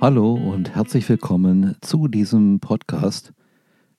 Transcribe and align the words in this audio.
Hallo 0.00 0.34
und 0.34 0.76
herzlich 0.76 1.08
willkommen 1.08 1.74
zu 1.80 2.06
diesem 2.06 2.60
Podcast 2.60 3.32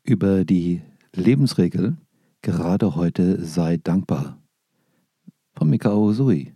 über 0.04 0.46
die 0.46 0.82
Lebensregel 1.14 1.98
Gerade 2.42 2.96
heute 2.96 3.44
sei 3.44 3.76
dankbar 3.76 4.42
von 5.52 5.70
Mikao 5.70 6.06
Usui. 6.06 6.54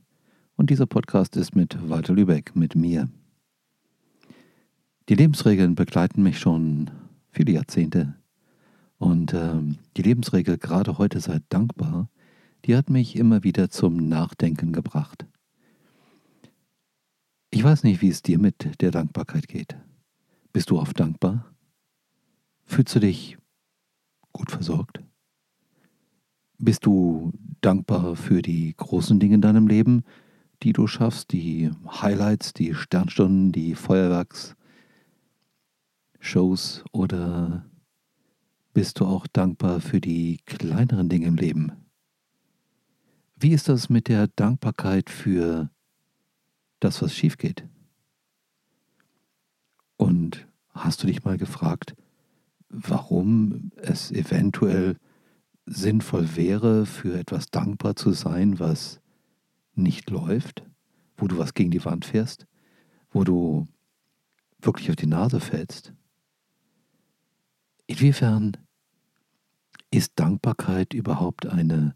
Und 0.55 0.69
dieser 0.69 0.85
Podcast 0.85 1.35
ist 1.35 1.57
mit 1.57 1.77
Walter 1.89 2.13
Lübeck, 2.13 2.55
mit 2.55 2.75
mir. 2.75 3.09
Die 5.09 5.15
Lebensregeln 5.15 5.75
begleiten 5.75 6.23
mich 6.23 6.39
schon 6.39 6.89
viele 7.29 7.51
Jahrzehnte. 7.51 8.15
Und 8.97 9.33
äh, 9.33 9.59
die 9.97 10.03
Lebensregel 10.03 10.57
Gerade 10.57 10.97
heute 10.97 11.19
sei 11.19 11.39
dankbar, 11.49 12.09
die 12.63 12.77
hat 12.77 12.89
mich 12.89 13.17
immer 13.17 13.43
wieder 13.43 13.69
zum 13.69 14.07
Nachdenken 14.07 14.71
gebracht. 14.71 15.25
Ich 17.53 17.63
weiß 17.63 17.83
nicht, 17.83 18.01
wie 18.01 18.09
es 18.09 18.23
dir 18.23 18.39
mit 18.39 18.81
der 18.81 18.89
Dankbarkeit 18.89 19.47
geht. 19.47 19.77
Bist 20.53 20.71
du 20.71 20.79
oft 20.79 20.99
dankbar? 20.99 21.53
Fühlst 22.65 22.95
du 22.95 22.99
dich 22.99 23.37
gut 24.31 24.49
versorgt? 24.49 25.03
Bist 26.57 26.87
du 26.87 27.31
dankbar 27.61 28.15
für 28.15 28.41
die 28.41 28.73
großen 28.75 29.19
Dinge 29.19 29.35
in 29.35 29.41
deinem 29.41 29.67
Leben, 29.67 30.03
die 30.63 30.73
du 30.73 30.87
schaffst, 30.87 31.31
die 31.31 31.69
Highlights, 31.87 32.53
die 32.53 32.73
Sternstunden, 32.73 33.51
die 33.51 33.75
Feuerwerksshows 33.75 34.55
oder 36.91 37.69
bist 38.73 38.99
du 38.99 39.05
auch 39.05 39.27
dankbar 39.27 39.79
für 39.79 40.01
die 40.01 40.39
kleineren 40.47 41.07
Dinge 41.07 41.27
im 41.27 41.35
Leben? 41.35 41.71
Wie 43.35 43.51
ist 43.51 43.69
das 43.69 43.89
mit 43.89 44.07
der 44.07 44.27
Dankbarkeit 44.27 45.11
für 45.11 45.69
das, 46.83 47.01
was 47.01 47.13
schief 47.13 47.37
geht. 47.37 47.67
Und 49.97 50.47
hast 50.71 51.01
du 51.03 51.07
dich 51.07 51.23
mal 51.23 51.37
gefragt, 51.37 51.95
warum 52.69 53.71
es 53.77 54.11
eventuell 54.11 54.97
sinnvoll 55.65 56.35
wäre, 56.35 56.85
für 56.85 57.17
etwas 57.17 57.51
dankbar 57.51 57.95
zu 57.95 58.11
sein, 58.11 58.59
was 58.59 58.99
nicht 59.75 60.09
läuft, 60.09 60.63
wo 61.15 61.27
du 61.27 61.37
was 61.37 61.53
gegen 61.53 61.71
die 61.71 61.85
Wand 61.85 62.05
fährst, 62.05 62.47
wo 63.11 63.23
du 63.23 63.67
wirklich 64.59 64.89
auf 64.89 64.95
die 64.95 65.07
Nase 65.07 65.39
fällst? 65.39 65.93
Inwiefern 67.85 68.57
ist 69.91 70.13
Dankbarkeit 70.15 70.93
überhaupt 70.93 71.45
eine 71.45 71.95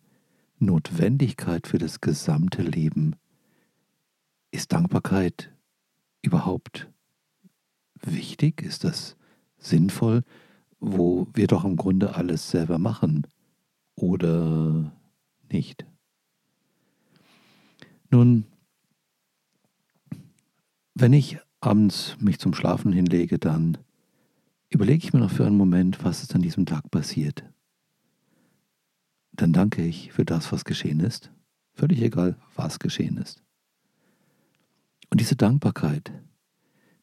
Notwendigkeit 0.60 1.68
für 1.68 1.78
das 1.78 2.02
gesamte 2.02 2.62
Leben 2.62 3.16
ist 4.52 4.72
Dankbarkeit 4.72 5.54
überhaupt 6.22 6.90
wichtig? 8.02 8.62
Ist 8.62 8.84
das 8.84 9.18
sinnvoll, 9.58 10.24
wo 10.80 11.28
wir 11.34 11.48
doch 11.48 11.66
im 11.66 11.76
Grunde 11.76 12.16
alles 12.16 12.50
selber 12.50 12.78
machen 12.78 13.28
oder 13.96 14.92
nicht? 15.52 15.86
Nun, 18.10 18.46
wenn 20.96 21.14
ich 21.14 21.40
abends 21.60 22.18
mich 22.20 22.40
zum 22.40 22.54
Schlafen 22.54 22.94
hinlege, 22.94 23.40
dann 23.40 23.78
überlege 24.70 25.06
ich 25.06 25.14
mir 25.14 25.20
noch 25.20 25.32
für 25.32 25.46
einen 25.46 25.58
Moment, 25.58 26.04
was 26.04 26.24
ist 26.24 26.36
an 26.36 26.42
diesem 26.42 26.66
Tag 26.66 26.90
passiert. 26.92 27.44
Dann 29.34 29.54
danke 29.54 29.84
ich 29.86 30.12
für 30.12 30.26
das, 30.26 30.52
was 30.52 30.66
geschehen 30.66 31.00
ist, 31.00 31.32
völlig 31.74 32.02
egal, 32.02 32.38
was 32.56 32.80
geschehen 32.80 33.18
ist. 33.18 33.44
Und 35.10 35.22
diese 35.22 35.36
Dankbarkeit, 35.36 36.12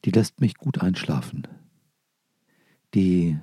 die 0.04 0.10
lässt 0.10 0.40
mich 0.40 0.56
gut 0.56 0.82
einschlafen. 0.82 1.48
Die 2.94 3.38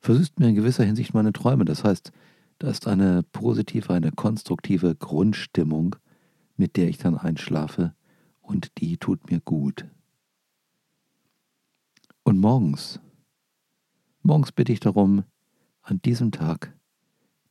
versüßt 0.00 0.38
mir 0.38 0.48
in 0.48 0.54
gewisser 0.54 0.84
Hinsicht 0.84 1.14
meine 1.14 1.32
Träume. 1.32 1.64
Das 1.64 1.82
heißt, 1.82 2.12
da 2.58 2.68
ist 2.68 2.86
eine 2.86 3.22
positive, 3.22 3.92
eine 3.92 4.12
konstruktive 4.12 4.94
Grundstimmung, 4.94 5.96
mit 6.56 6.76
der 6.76 6.88
ich 6.88 6.98
dann 6.98 7.16
einschlafe 7.16 7.94
und 8.40 8.70
die 8.78 8.98
tut 8.98 9.30
mir 9.30 9.40
gut. 9.40 9.86
Und 12.22 12.38
morgens, 12.38 13.00
morgens 14.22 14.52
bitte 14.52 14.72
ich 14.72 14.80
darum, 14.80 15.24
an 15.82 16.00
diesem 16.02 16.30
Tag 16.32 16.74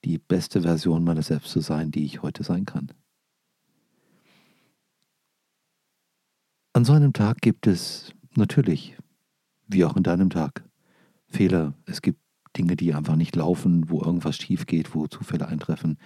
die 0.04 0.18
beste 0.18 0.62
Version 0.62 1.04
meiner 1.04 1.22
selbst 1.22 1.52
zu 1.52 1.60
sein, 1.60 1.92
die 1.92 2.06
ich 2.06 2.22
heute 2.22 2.44
sein 2.44 2.66
kann. 2.66 2.92
An 6.76 6.86
so 6.86 6.94
einem 6.94 7.14
Tag 7.14 7.42
gibt 7.42 7.68
es 7.68 8.16
natürlich, 8.34 8.98
wie 9.68 9.86
auch 9.86 9.96
in 9.96 10.02
deinem 10.02 10.32
Tag, 10.32 10.68
Fehler. 11.28 11.76
Es 11.86 12.02
gibt 12.02 12.20
Dinge, 12.58 12.76
die 12.76 12.96
einfach 12.96 13.16
nicht 13.16 13.36
laufen, 13.36 13.92
wo 13.92 14.02
irgendwas 14.02 14.38
schief 14.38 14.66
geht, 14.66 14.96
wo 14.96 15.06
Zufälle 15.06 15.48
eintreffen, 15.48 16.00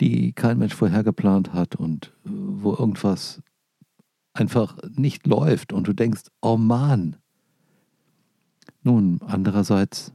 die 0.00 0.32
kein 0.32 0.58
Mensch 0.58 0.74
vorher 0.74 1.04
geplant 1.04 1.52
hat 1.52 1.76
und 1.76 2.06
äh, 2.24 2.30
wo 2.30 2.72
irgendwas 2.72 3.42
einfach 4.32 4.78
nicht 4.96 5.26
läuft 5.26 5.74
und 5.74 5.86
du 5.86 5.92
denkst, 5.92 6.22
oh 6.40 6.56
Mann. 6.56 7.16
Nun, 8.82 9.20
andererseits, 9.20 10.14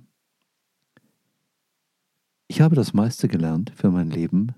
ich 2.47 2.61
habe 2.61 2.75
das 2.75 2.95
meiste 2.95 3.27
gelernt 3.27 3.71
für 3.75 3.91
mein 3.91 4.09
Leben 4.09 4.55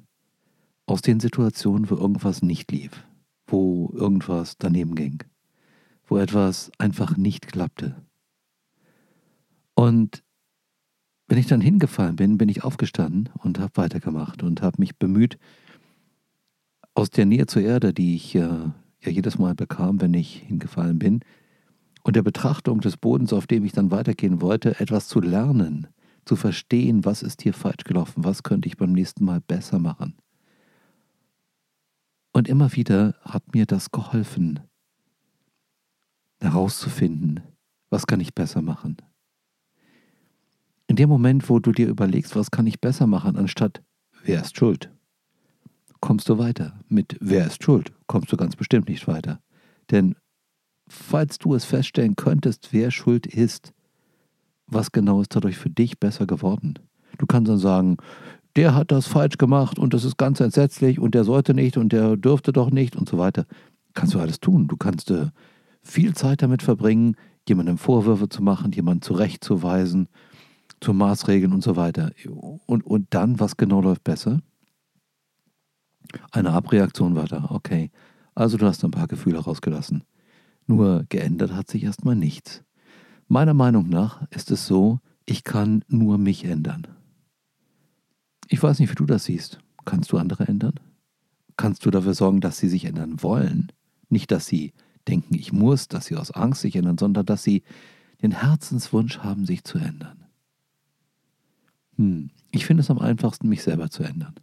aus 0.85 1.01
den 1.01 1.19
Situationen, 1.19 1.89
wo 1.89 1.95
irgendwas 1.95 2.41
nicht 2.41 2.71
lief 2.71 3.03
wo 3.51 3.91
irgendwas 3.93 4.57
daneben 4.57 4.95
ging, 4.95 5.23
wo 6.05 6.17
etwas 6.17 6.71
einfach 6.77 7.17
nicht 7.17 7.47
klappte. 7.47 7.95
Und 9.75 10.23
wenn 11.27 11.37
ich 11.37 11.47
dann 11.47 11.61
hingefallen 11.61 12.15
bin, 12.15 12.37
bin 12.37 12.49
ich 12.49 12.63
aufgestanden 12.63 13.29
und 13.43 13.59
habe 13.59 13.71
weitergemacht 13.75 14.43
und 14.43 14.61
habe 14.61 14.77
mich 14.79 14.97
bemüht, 14.97 15.37
aus 16.95 17.11
der 17.11 17.25
Nähe 17.25 17.45
zur 17.45 17.61
Erde, 17.61 17.93
die 17.93 18.15
ich 18.15 18.35
äh, 18.35 18.39
ja 18.39 18.73
jedes 19.11 19.37
Mal 19.37 19.55
bekam, 19.55 20.01
wenn 20.01 20.13
ich 20.13 20.37
hingefallen 20.47 20.99
bin, 20.99 21.21
und 22.03 22.15
der 22.15 22.23
Betrachtung 22.23 22.81
des 22.81 22.97
Bodens, 22.97 23.33
auf 23.33 23.45
dem 23.45 23.63
ich 23.65 23.73
dann 23.73 23.91
weitergehen 23.91 24.41
wollte, 24.41 24.79
etwas 24.79 25.07
zu 25.07 25.19
lernen, 25.19 25.87
zu 26.25 26.35
verstehen, 26.35 27.05
was 27.05 27.21
ist 27.21 27.41
hier 27.41 27.53
falsch 27.53 27.83
gelaufen, 27.83 28.23
was 28.23 28.43
könnte 28.43 28.67
ich 28.67 28.77
beim 28.77 28.93
nächsten 28.93 29.25
Mal 29.25 29.41
besser 29.41 29.79
machen. 29.79 30.15
Und 32.31 32.47
immer 32.47 32.73
wieder 32.75 33.15
hat 33.21 33.53
mir 33.53 33.65
das 33.65 33.91
geholfen, 33.91 34.59
herauszufinden, 36.39 37.41
was 37.89 38.07
kann 38.07 38.19
ich 38.19 38.33
besser 38.33 38.61
machen. 38.61 38.97
In 40.87 40.95
dem 40.95 41.09
Moment, 41.09 41.49
wo 41.49 41.59
du 41.59 41.71
dir 41.71 41.87
überlegst, 41.87 42.35
was 42.35 42.51
kann 42.51 42.67
ich 42.67 42.81
besser 42.81 43.07
machen, 43.07 43.35
anstatt 43.35 43.83
wer 44.23 44.41
ist 44.41 44.57
schuld, 44.57 44.91
kommst 46.01 46.29
du 46.29 46.37
weiter. 46.37 46.79
Mit 46.87 47.17
wer 47.19 47.45
ist 47.45 47.63
schuld 47.63 47.93
kommst 48.07 48.31
du 48.31 48.37
ganz 48.37 48.55
bestimmt 48.55 48.89
nicht 48.89 49.07
weiter. 49.07 49.41
Denn 49.91 50.15
falls 50.87 51.37
du 51.37 51.53
es 51.53 51.65
feststellen 51.65 52.15
könntest, 52.15 52.69
wer 52.71 52.91
schuld 52.91 53.27
ist, 53.27 53.73
was 54.65 54.91
genau 54.91 55.21
ist 55.21 55.35
dadurch 55.35 55.57
für 55.57 55.69
dich 55.69 55.99
besser 55.99 56.25
geworden? 56.25 56.79
Du 57.17 57.25
kannst 57.25 57.49
dann 57.49 57.57
sagen, 57.57 57.97
der 58.59 58.75
hat 58.75 58.91
das 58.91 59.07
falsch 59.07 59.37
gemacht 59.37 59.79
und 59.79 59.93
das 59.93 60.03
ist 60.03 60.17
ganz 60.17 60.41
entsetzlich 60.41 60.99
und 60.99 61.15
der 61.15 61.23
sollte 61.23 61.53
nicht 61.53 61.77
und 61.77 61.93
der 61.93 62.17
dürfte 62.17 62.51
doch 62.51 62.71
nicht 62.71 62.97
und 62.97 63.07
so 63.07 63.17
weiter. 63.17 63.45
Kannst 63.93 64.15
du 64.15 64.19
alles 64.19 64.41
tun. 64.41 64.67
Du 64.67 64.75
kannst 64.75 65.11
äh, 65.11 65.27
viel 65.81 66.13
Zeit 66.13 66.41
damit 66.41 66.61
verbringen, 66.61 67.15
jemandem 67.47 67.77
Vorwürfe 67.77 68.27
zu 68.27 68.43
machen, 68.43 68.73
jemanden 68.73 69.01
zurechtzuweisen, 69.01 70.09
zu 70.81 70.93
Maßregeln 70.93 71.53
und 71.53 71.63
so 71.63 71.77
weiter. 71.77 72.11
Und, 72.65 72.85
und 72.85 73.07
dann, 73.11 73.39
was 73.39 73.55
genau 73.55 73.79
läuft 73.79 74.03
besser? 74.03 74.41
Eine 76.31 76.51
Abreaktion 76.51 77.15
war 77.15 77.27
da, 77.27 77.47
okay. 77.51 77.91
Also 78.35 78.57
du 78.57 78.65
hast 78.65 78.83
ein 78.83 78.91
paar 78.91 79.07
Gefühle 79.07 79.39
rausgelassen. 79.39 80.03
Nur 80.67 81.05
geändert 81.07 81.53
hat 81.53 81.69
sich 81.69 81.85
erstmal 81.85 82.17
nichts. 82.17 82.65
Meiner 83.29 83.53
Meinung 83.53 83.87
nach 83.87 84.27
ist 84.31 84.51
es 84.51 84.67
so, 84.67 84.99
ich 85.25 85.45
kann 85.45 85.85
nur 85.87 86.17
mich 86.17 86.43
ändern. 86.43 86.98
Ich 88.51 88.61
weiß 88.61 88.79
nicht, 88.79 88.89
wie 88.89 88.95
du 88.95 89.05
das 89.05 89.25
siehst. 89.25 89.59
Kannst 89.85 90.11
du 90.11 90.17
andere 90.17 90.47
ändern? 90.47 90.73
Kannst 91.55 91.85
du 91.85 91.91
dafür 91.91 92.15
sorgen, 92.15 92.41
dass 92.41 92.57
sie 92.57 92.67
sich 92.67 92.85
ändern 92.85 93.21
wollen? 93.21 93.71
Nicht, 94.09 94.31
dass 94.31 94.47
sie 94.47 94.73
denken, 95.07 95.35
ich 95.35 95.53
muss, 95.53 95.87
dass 95.87 96.05
sie 96.05 96.15
aus 96.15 96.31
Angst 96.31 96.61
sich 96.61 96.75
ändern, 96.75 96.97
sondern 96.97 97.25
dass 97.27 97.43
sie 97.43 97.61
den 98.23 98.31
Herzenswunsch 98.31 99.19
haben, 99.19 99.45
sich 99.45 99.63
zu 99.63 99.77
ändern. 99.77 100.25
Hm, 101.97 102.31
ich 102.51 102.65
finde 102.65 102.81
es 102.81 102.89
am 102.89 102.97
einfachsten, 102.97 103.47
mich 103.47 103.61
selber 103.61 103.91
zu 103.91 104.03
ändern. 104.03 104.33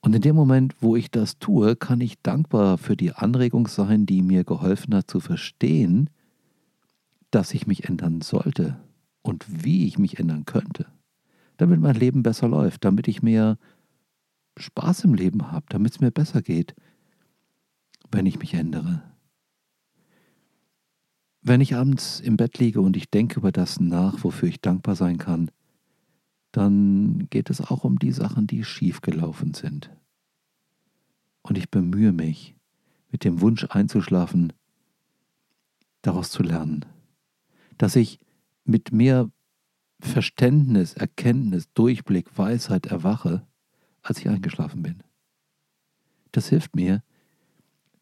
Und 0.00 0.14
in 0.14 0.20
dem 0.20 0.34
Moment, 0.34 0.74
wo 0.80 0.96
ich 0.96 1.10
das 1.10 1.38
tue, 1.38 1.76
kann 1.76 2.00
ich 2.00 2.20
dankbar 2.20 2.78
für 2.78 2.96
die 2.96 3.12
Anregung 3.12 3.68
sein, 3.68 4.06
die 4.06 4.22
mir 4.22 4.44
geholfen 4.44 4.94
hat 4.94 5.08
zu 5.08 5.20
verstehen, 5.20 6.10
dass 7.30 7.54
ich 7.54 7.68
mich 7.68 7.84
ändern 7.88 8.22
sollte 8.22 8.76
und 9.22 9.46
wie 9.48 9.86
ich 9.86 9.98
mich 9.98 10.18
ändern 10.18 10.44
könnte 10.46 10.86
damit 11.56 11.80
mein 11.80 11.94
Leben 11.94 12.22
besser 12.22 12.48
läuft, 12.48 12.84
damit 12.84 13.08
ich 13.08 13.22
mehr 13.22 13.58
Spaß 14.56 15.04
im 15.04 15.14
Leben 15.14 15.50
habe, 15.52 15.66
damit 15.68 15.92
es 15.92 16.00
mir 16.00 16.10
besser 16.10 16.42
geht, 16.42 16.74
wenn 18.10 18.26
ich 18.26 18.38
mich 18.38 18.54
ändere. 18.54 19.02
Wenn 21.42 21.60
ich 21.60 21.74
abends 21.74 22.20
im 22.20 22.36
Bett 22.36 22.58
liege 22.58 22.80
und 22.80 22.96
ich 22.96 23.10
denke 23.10 23.38
über 23.38 23.52
das 23.52 23.78
nach, 23.78 24.24
wofür 24.24 24.48
ich 24.48 24.60
dankbar 24.60 24.96
sein 24.96 25.18
kann, 25.18 25.50
dann 26.52 27.26
geht 27.30 27.50
es 27.50 27.60
auch 27.60 27.84
um 27.84 27.98
die 27.98 28.12
Sachen, 28.12 28.46
die 28.46 28.64
schiefgelaufen 28.64 29.54
sind. 29.54 29.90
Und 31.42 31.58
ich 31.58 31.68
bemühe 31.68 32.12
mich, 32.12 32.54
mit 33.10 33.24
dem 33.24 33.40
Wunsch 33.40 33.66
einzuschlafen, 33.68 34.52
daraus 36.00 36.30
zu 36.30 36.42
lernen. 36.42 36.86
Dass 37.76 37.96
ich 37.96 38.20
mit 38.64 38.92
mehr 38.92 39.30
Verständnis, 40.00 40.94
Erkenntnis, 40.94 41.72
Durchblick, 41.74 42.36
Weisheit 42.36 42.86
erwache, 42.86 43.46
als 44.02 44.18
ich 44.18 44.28
eingeschlafen 44.28 44.82
bin. 44.82 45.02
Das 46.32 46.48
hilft 46.48 46.76
mir, 46.76 47.02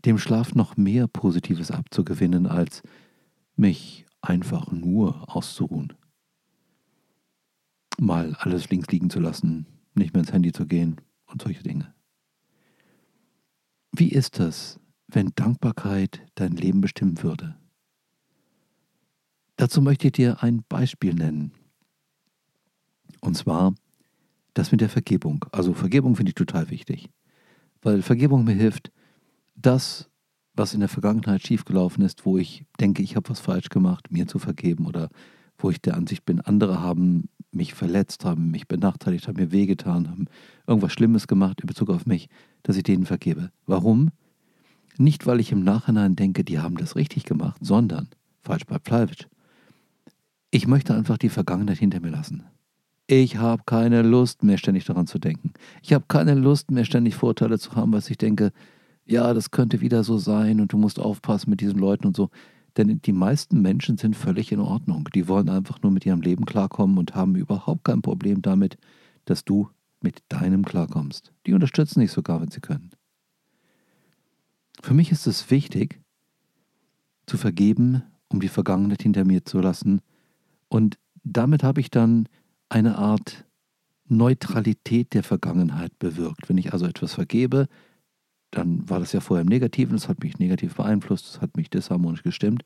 dem 0.05 0.19
Schlaf 0.19 0.55
noch 0.55 0.77
mehr 0.77 1.07
Positives 1.07 1.71
abzugewinnen, 1.71 2.47
als 2.47 2.83
mich 3.57 4.07
einfach 4.21 4.71
nur 4.73 5.35
auszuruhen. 5.35 5.93
Mal 7.99 8.35
alles 8.39 8.71
links 8.71 8.89
liegen 8.89 9.11
zu 9.11 9.21
lassen, 9.21 9.67
nicht 9.95 10.15
mehr 10.15 10.23
ins 10.23 10.33
Handy 10.33 10.53
zu 10.53 10.67
gehen 10.67 11.01
und 11.27 11.43
solche 11.43 11.63
Dinge. 11.63 11.95
Wie 13.93 14.09
ist 14.09 14.39
das, 14.39 14.81
wenn 15.07 15.33
Dankbarkeit 15.35 16.27
dein 16.35 16.53
Leben 16.53 16.81
bestimmen 16.81 17.23
würde? 17.23 17.57
Dazu 19.57 19.83
möchte 19.83 20.09
ich 20.09 20.13
dir 20.13 20.43
ein 20.43 20.65
Beispiel 20.69 21.15
nennen. 21.15 21.53
Und 23.23 23.37
zwar 23.37 23.75
das 24.53 24.71
mit 24.71 24.83
der 24.83 24.91
Vergebung. 24.91 25.47
Also 25.53 25.73
Vergebung 25.73 26.17
finde 26.17 26.31
ich 26.31 26.35
total 26.35 26.69
wichtig, 26.69 27.09
weil 27.81 28.03
Vergebung 28.03 28.45
mir 28.45 28.55
hilft, 28.55 28.93
das 29.55 30.11
was 30.55 30.75
in 30.75 30.81
der 30.81 30.89
Vergangenheit 30.89 31.47
schiefgelaufen 31.47 32.05
ist, 32.05 32.27
wo 32.27 32.37
ich 32.37 32.65
denke, 32.79 33.03
ich 33.03 33.17
habe 33.17 33.31
was 33.31 33.41
falsch 33.41 33.71
gemacht, 33.71 34.13
mir 34.13 34.27
zu 34.27 34.39
vergeben 34.39 34.87
oder 34.87 35.09
wo 35.57 35.71
ich 35.71 35.81
der 35.81 35.97
Ansicht 35.97 36.25
bin, 36.27 36.41
andere 36.41 36.81
haben 36.81 37.29
mich 37.53 37.75
verletzt, 37.75 38.25
haben 38.25 38.51
mich 38.51 38.67
benachteiligt, 38.69 39.29
haben 39.29 39.41
mir 39.41 39.53
wehgetan, 39.53 40.11
haben 40.11 40.27
irgendwas 40.67 40.93
Schlimmes 40.93 41.27
gemacht 41.27 41.61
in 41.61 41.67
Bezug 41.67 41.91
auf 41.91 42.07
mich, 42.07 42.29
dass 42.63 42.77
ich 42.77 42.83
denen 42.83 43.07
vergebe. 43.07 43.51
Warum? 43.67 44.11
Nicht, 44.99 45.27
weil 45.27 45.41
ich 45.41 45.53
im 45.53 45.65
Nachhinein 45.65 46.17
denke, 46.17 46.45
die 46.45 46.59
haben 46.59 46.77
das 46.77 46.97
richtig 46.97 47.25
gemacht, 47.25 47.59
sondern, 47.63 48.09
falsch 48.43 48.65
bei 48.67 48.79
Plavitsch, 48.79 49.27
ich 50.51 50.67
möchte 50.67 50.95
einfach 50.95 51.17
die 51.17 51.31
Vergangenheit 51.31 51.79
hinter 51.79 52.01
mir 52.01 52.11
lassen. 52.11 52.45
Ich 53.15 53.37
habe 53.37 53.65
keine 53.67 54.01
Lust 54.01 54.43
mehr 54.43 54.57
ständig 54.57 54.87
daran 54.87 55.07
zu 55.07 55.19
denken. 55.19 55.53
Ich 55.83 55.93
habe 55.93 56.07
keine 56.09 56.33
Lust 56.33 56.71
mehr 56.71 56.87
ständig 56.87 57.15
Vorteile 57.15 57.59
zu 57.59 57.77
haben, 57.77 57.93
was 57.93 58.09
ich 58.09 58.17
denke, 58.17 58.53
ja, 59.05 59.35
das 59.35 59.51
könnte 59.51 59.83
wieder 59.83 60.03
so 60.03 60.17
sein 60.17 60.63
und 60.63 60.73
du 60.73 60.79
musst 60.79 60.99
aufpassen 60.99 61.51
mit 61.51 61.61
diesen 61.61 61.79
Leuten 61.79 62.07
und 62.07 62.17
so. 62.17 62.31
Denn 62.79 63.03
die 63.03 63.13
meisten 63.13 63.61
Menschen 63.61 63.99
sind 63.99 64.17
völlig 64.17 64.51
in 64.51 64.61
Ordnung. 64.61 65.11
Die 65.15 65.29
wollen 65.29 65.51
einfach 65.51 65.83
nur 65.83 65.93
mit 65.93 66.07
ihrem 66.07 66.23
Leben 66.23 66.47
klarkommen 66.47 66.97
und 66.97 67.15
haben 67.15 67.37
überhaupt 67.37 67.85
kein 67.85 68.01
Problem 68.01 68.41
damit, 68.41 68.79
dass 69.27 69.45
du 69.45 69.69
mit 70.01 70.23
deinem 70.31 70.65
klarkommst. 70.65 71.35
Die 71.47 71.53
unterstützen 71.53 72.01
dich 72.01 72.13
sogar, 72.13 72.41
wenn 72.41 72.51
sie 72.51 72.63
können. 72.63 72.93
Für 74.81 74.95
mich 74.95 75.13
ist 75.13 75.27
es 75.27 75.51
wichtig, 75.51 76.01
zu 77.27 77.37
vergeben, 77.37 78.05
um 78.29 78.41
die 78.41 78.49
Vergangenheit 78.49 79.03
hinter 79.03 79.27
mir 79.27 79.45
zu 79.45 79.61
lassen. 79.61 80.01
Und 80.71 80.99
damit 81.25 81.63
habe 81.63 81.83
ich 81.83 81.91
dann 81.91 82.27
eine 82.73 82.97
Art 82.97 83.45
Neutralität 84.09 85.13
der 85.15 85.23
Vergangenheit 85.23 85.99
bewirkt. 85.99 86.49
Wenn 86.49 86.59
ich 86.59 86.73
also 86.73 86.87
etwas 86.87 87.15
vergebe, 87.15 87.69
dann 88.51 88.89
war 88.89 88.99
das 88.99 89.13
ja 89.13 89.21
vorher 89.21 89.43
im 89.43 89.49
Negativen, 89.49 89.95
das 89.95 90.09
hat 90.09 90.23
mich 90.23 90.39
negativ 90.39 90.75
beeinflusst, 90.77 91.27
das 91.29 91.41
hat 91.41 91.57
mich 91.57 91.71
disharmonisch 91.71 92.23
gestimmt. 92.23 92.65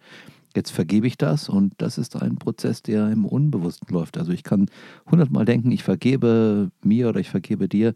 Jetzt 0.55 0.71
vergebe 0.71 1.07
ich 1.07 1.19
das 1.19 1.49
und 1.49 1.75
das 1.79 1.99
ist 1.99 2.21
ein 2.21 2.37
Prozess, 2.37 2.83
der 2.83 3.11
im 3.11 3.25
Unbewussten 3.25 3.93
läuft. 3.93 4.17
Also 4.17 4.33
ich 4.33 4.43
kann 4.43 4.67
hundertmal 5.11 5.45
denken, 5.45 5.71
ich 5.71 5.83
vergebe 5.83 6.71
mir 6.83 7.09
oder 7.09 7.21
ich 7.21 7.31
vergebe 7.31 7.69
dir. 7.69 7.93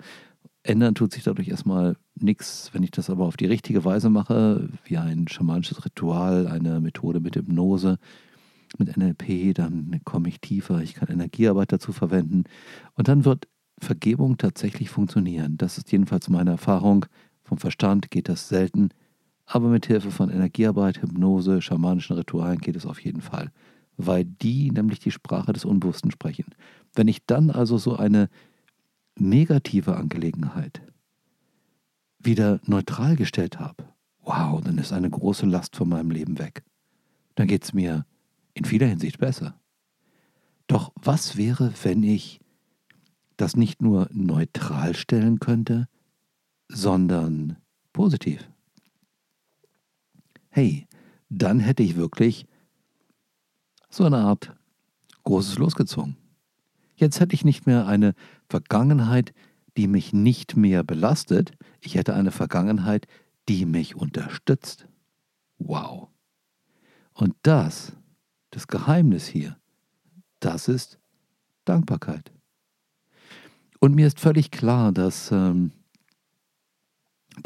Ändern 0.62 0.94
tut 0.94 1.12
sich 1.12 1.24
dadurch 1.24 1.48
erstmal 1.48 1.96
nichts. 2.16 2.70
Wenn 2.72 2.82
ich 2.82 2.90
das 2.90 3.08
aber 3.08 3.24
auf 3.24 3.36
die 3.36 3.46
richtige 3.46 3.84
Weise 3.84 4.10
mache, 4.10 4.68
wie 4.84 4.98
ein 4.98 5.26
schamanisches 5.26 5.84
Ritual, 5.84 6.46
eine 6.48 6.80
Methode 6.80 7.20
mit 7.20 7.36
Hypnose, 7.36 7.98
mit 8.78 8.96
NLP, 8.96 9.54
dann 9.54 10.00
komme 10.04 10.28
ich 10.28 10.40
tiefer, 10.40 10.80
ich 10.80 10.94
kann 10.94 11.08
Energiearbeit 11.08 11.72
dazu 11.72 11.92
verwenden 11.92 12.44
und 12.94 13.08
dann 13.08 13.24
wird 13.24 13.48
Vergebung 13.78 14.36
tatsächlich 14.36 14.90
funktionieren. 14.90 15.56
Das 15.56 15.78
ist 15.78 15.90
jedenfalls 15.90 16.28
meine 16.28 16.50
Erfahrung. 16.50 17.06
Vom 17.42 17.58
Verstand 17.58 18.10
geht 18.10 18.28
das 18.28 18.48
selten, 18.48 18.90
aber 19.46 19.68
mit 19.68 19.86
Hilfe 19.86 20.10
von 20.10 20.30
Energiearbeit, 20.30 21.02
Hypnose, 21.02 21.62
schamanischen 21.62 22.16
Ritualen 22.16 22.58
geht 22.58 22.76
es 22.76 22.86
auf 22.86 23.00
jeden 23.00 23.22
Fall, 23.22 23.50
weil 23.96 24.24
die 24.24 24.70
nämlich 24.70 25.00
die 25.00 25.10
Sprache 25.10 25.52
des 25.52 25.64
Unbewussten 25.64 26.10
sprechen. 26.10 26.54
Wenn 26.94 27.08
ich 27.08 27.26
dann 27.26 27.50
also 27.50 27.78
so 27.78 27.96
eine 27.96 28.28
negative 29.18 29.96
Angelegenheit 29.96 30.82
wieder 32.18 32.60
neutral 32.66 33.16
gestellt 33.16 33.58
habe, 33.58 33.84
wow, 34.22 34.60
dann 34.60 34.78
ist 34.78 34.92
eine 34.92 35.10
große 35.10 35.46
Last 35.46 35.74
von 35.76 35.88
meinem 35.88 36.10
Leben 36.10 36.38
weg. 36.38 36.62
Dann 37.34 37.48
geht 37.48 37.64
es 37.64 37.72
mir 37.72 38.04
in 38.54 38.64
vieler 38.64 38.86
Hinsicht 38.86 39.18
besser. 39.18 39.60
Doch 40.66 40.92
was 40.96 41.36
wäre, 41.36 41.72
wenn 41.82 42.02
ich 42.02 42.40
das 43.36 43.56
nicht 43.56 43.82
nur 43.82 44.08
neutral 44.12 44.94
stellen 44.94 45.40
könnte, 45.40 45.88
sondern 46.68 47.56
positiv. 47.92 48.48
Hey, 50.50 50.86
dann 51.28 51.60
hätte 51.60 51.82
ich 51.82 51.96
wirklich 51.96 52.46
so 53.88 54.04
eine 54.04 54.18
Art 54.18 54.54
großes 55.24 55.58
losgezogen. 55.58 56.16
Jetzt 56.96 57.20
hätte 57.20 57.34
ich 57.34 57.44
nicht 57.44 57.66
mehr 57.66 57.86
eine 57.86 58.14
Vergangenheit, 58.48 59.32
die 59.76 59.86
mich 59.86 60.12
nicht 60.12 60.56
mehr 60.56 60.82
belastet. 60.84 61.52
Ich 61.80 61.94
hätte 61.94 62.14
eine 62.14 62.30
Vergangenheit, 62.30 63.06
die 63.48 63.64
mich 63.64 63.96
unterstützt. 63.96 64.86
Wow. 65.58 66.08
Und 67.14 67.34
das, 67.42 67.92
das 68.50 68.66
Geheimnis 68.66 69.26
hier, 69.26 69.56
das 70.40 70.68
ist 70.68 70.98
Dankbarkeit. 71.64 72.32
Und 73.78 73.94
mir 73.94 74.06
ist 74.06 74.20
völlig 74.20 74.50
klar, 74.50 74.92
dass 74.92 75.32
ähm, 75.32 75.72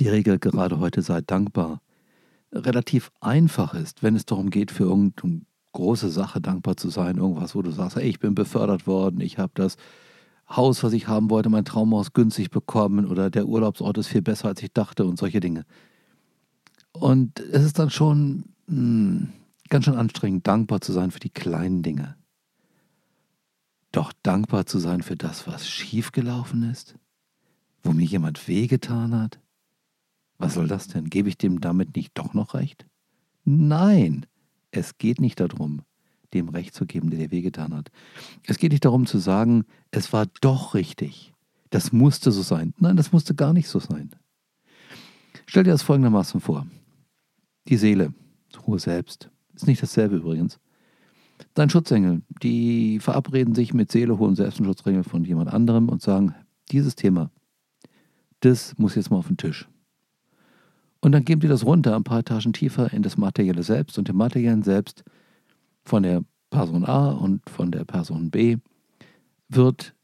die 0.00 0.08
Regel 0.08 0.38
gerade 0.38 0.80
heute 0.80 1.02
sei 1.02 1.20
dankbar 1.20 1.80
relativ 2.52 3.10
einfach 3.20 3.74
ist, 3.74 4.02
wenn 4.02 4.16
es 4.16 4.26
darum 4.26 4.50
geht, 4.50 4.70
für 4.70 4.84
irgendeine 4.84 5.42
große 5.72 6.08
Sache 6.08 6.40
dankbar 6.40 6.76
zu 6.76 6.88
sein, 6.88 7.18
irgendwas, 7.18 7.54
wo 7.54 7.62
du 7.62 7.70
sagst, 7.70 7.96
hey, 7.96 8.08
ich 8.08 8.20
bin 8.20 8.34
befördert 8.34 8.86
worden, 8.86 9.20
ich 9.20 9.38
habe 9.38 9.52
das 9.54 9.76
Haus, 10.48 10.82
was 10.82 10.92
ich 10.92 11.08
haben 11.08 11.30
wollte, 11.30 11.48
mein 11.48 11.64
Traumhaus 11.64 12.12
günstig 12.12 12.50
bekommen 12.50 13.06
oder 13.06 13.30
der 13.30 13.46
Urlaubsort 13.46 13.98
ist 13.98 14.08
viel 14.08 14.22
besser, 14.22 14.48
als 14.48 14.62
ich 14.62 14.72
dachte 14.72 15.04
und 15.04 15.18
solche 15.18 15.40
Dinge. 15.40 15.64
Und 16.92 17.40
es 17.40 17.64
ist 17.64 17.78
dann 17.78 17.90
schon 17.90 18.44
mh, 18.66 18.76
hm, 18.76 19.32
ganz 19.70 19.84
schön 19.84 19.96
anstrengend, 19.96 20.46
dankbar 20.46 20.80
zu 20.80 20.92
sein 20.92 21.10
für 21.10 21.20
die 21.20 21.30
kleinen 21.30 21.82
Dinge. 21.82 22.16
Doch 23.92 24.12
dankbar 24.22 24.66
zu 24.66 24.78
sein 24.78 25.02
für 25.02 25.16
das, 25.16 25.46
was 25.46 25.68
schiefgelaufen 25.68 26.68
ist, 26.70 26.96
wo 27.82 27.92
mir 27.92 28.04
jemand 28.04 28.48
wehgetan 28.48 29.14
hat, 29.14 29.38
was 30.38 30.54
soll 30.54 30.66
das 30.66 30.88
denn? 30.88 31.10
Gebe 31.10 31.28
ich 31.28 31.38
dem 31.38 31.60
damit 31.60 31.94
nicht 31.96 32.12
doch 32.18 32.34
noch 32.34 32.54
recht? 32.54 32.86
Nein, 33.44 34.26
es 34.72 34.98
geht 34.98 35.20
nicht 35.20 35.38
darum, 35.38 35.82
dem 36.32 36.48
Recht 36.48 36.74
zu 36.74 36.86
geben, 36.86 37.10
der 37.10 37.20
dir 37.20 37.30
wehgetan 37.30 37.74
hat. 37.74 37.90
Es 38.46 38.58
geht 38.58 38.72
nicht 38.72 38.84
darum 38.84 39.06
zu 39.06 39.18
sagen, 39.18 39.64
es 39.90 40.12
war 40.12 40.26
doch 40.40 40.74
richtig. 40.74 41.32
Das 41.70 41.92
musste 41.92 42.32
so 42.32 42.42
sein. 42.42 42.74
Nein, 42.78 42.96
das 42.96 43.12
musste 43.12 43.34
gar 43.34 43.52
nicht 43.52 43.68
so 43.68 43.78
sein. 43.78 44.10
Stell 45.46 45.64
dir 45.64 45.70
das 45.70 45.82
folgendermaßen 45.82 46.40
vor. 46.40 46.66
Die 47.68 47.76
Seele, 47.76 48.12
hohe 48.66 48.78
Selbst, 48.78 49.30
ist 49.54 49.66
nicht 49.66 49.82
dasselbe 49.82 50.16
übrigens. 50.16 50.58
Dein 51.54 51.70
Schutzengel, 51.70 52.22
die 52.42 53.00
verabreden 53.00 53.54
sich 53.54 53.74
mit 53.74 53.90
Seele, 53.90 54.18
hohen 54.18 54.36
Selbst 54.36 54.60
von 55.08 55.24
jemand 55.24 55.52
anderem 55.52 55.88
und 55.88 56.02
sagen, 56.02 56.34
dieses 56.70 56.94
Thema, 56.94 57.30
das 58.40 58.76
muss 58.78 58.94
jetzt 58.94 59.10
mal 59.10 59.18
auf 59.18 59.28
den 59.28 59.36
Tisch. 59.36 59.68
Und 61.00 61.12
dann 61.12 61.24
geben 61.24 61.40
die 61.40 61.48
das 61.48 61.66
runter, 61.66 61.96
ein 61.96 62.04
paar 62.04 62.20
Etagen 62.20 62.52
tiefer 62.52 62.92
in 62.92 63.02
das 63.02 63.18
Materielle 63.18 63.62
selbst. 63.62 63.98
Und 63.98 64.08
im 64.08 64.16
Materiellen 64.16 64.62
selbst 64.62 65.04
von 65.84 66.02
der 66.02 66.24
Person 66.50 66.84
A 66.84 67.10
und 67.10 67.48
von 67.50 67.70
der 67.70 67.84
Person 67.84 68.30
B 68.30 68.56
wird 69.48 69.94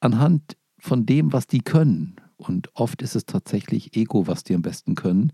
anhand 0.00 0.56
von 0.78 1.06
dem, 1.06 1.32
was 1.32 1.46
die 1.46 1.60
können, 1.60 2.16
und 2.36 2.70
oft 2.74 3.02
ist 3.02 3.14
es 3.14 3.24
tatsächlich 3.24 3.96
Ego, 3.96 4.26
was 4.26 4.42
die 4.42 4.54
am 4.54 4.62
besten 4.62 4.94
können, 4.94 5.32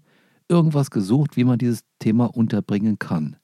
irgendwas 0.49 0.91
gesucht, 0.91 1.37
wie 1.37 1.45
man 1.45 1.59
dieses 1.59 1.85
Thema 1.99 2.27
unterbringen 2.27 2.99
kann. 2.99 3.37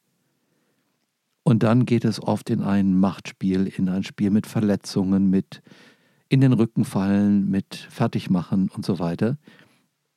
Und 1.45 1.63
dann 1.63 1.85
geht 1.87 2.05
es 2.05 2.21
oft 2.21 2.51
in 2.51 2.63
ein 2.63 2.99
Machtspiel, 2.99 3.67
in 3.67 3.89
ein 3.89 4.03
Spiel 4.03 4.31
mit 4.31 4.47
Verletzungen, 4.47 5.31
mit 5.31 5.63
in 6.29 6.41
den 6.41 6.53
Rücken 6.53 6.85
fallen, 6.85 7.49
mit 7.49 7.77
Fertigmachen 7.77 8.69
und 8.71 8.85
so 8.85 8.99
weiter. 8.99 9.39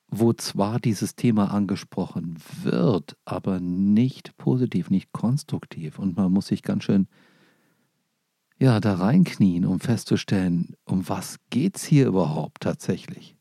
wo 0.09 0.31
zwar 0.33 0.79
dieses 0.79 1.15
Thema 1.15 1.51
angesprochen 1.53 2.37
wird, 2.63 3.17
aber 3.25 3.59
nicht 3.59 4.37
positiv, 4.37 4.89
nicht 4.89 5.11
konstruktiv. 5.11 5.99
Und 5.99 6.15
man 6.15 6.31
muss 6.31 6.47
sich 6.47 6.63
ganz 6.63 6.85
schön 6.85 7.07
ja, 8.59 8.79
da 8.79 8.95
reinknien, 8.95 9.65
um 9.65 9.79
festzustellen, 9.79 10.75
um 10.85 11.07
was 11.07 11.37
geht's 11.51 11.83
hier 11.83 12.07
überhaupt 12.07 12.63
tatsächlich. 12.63 13.35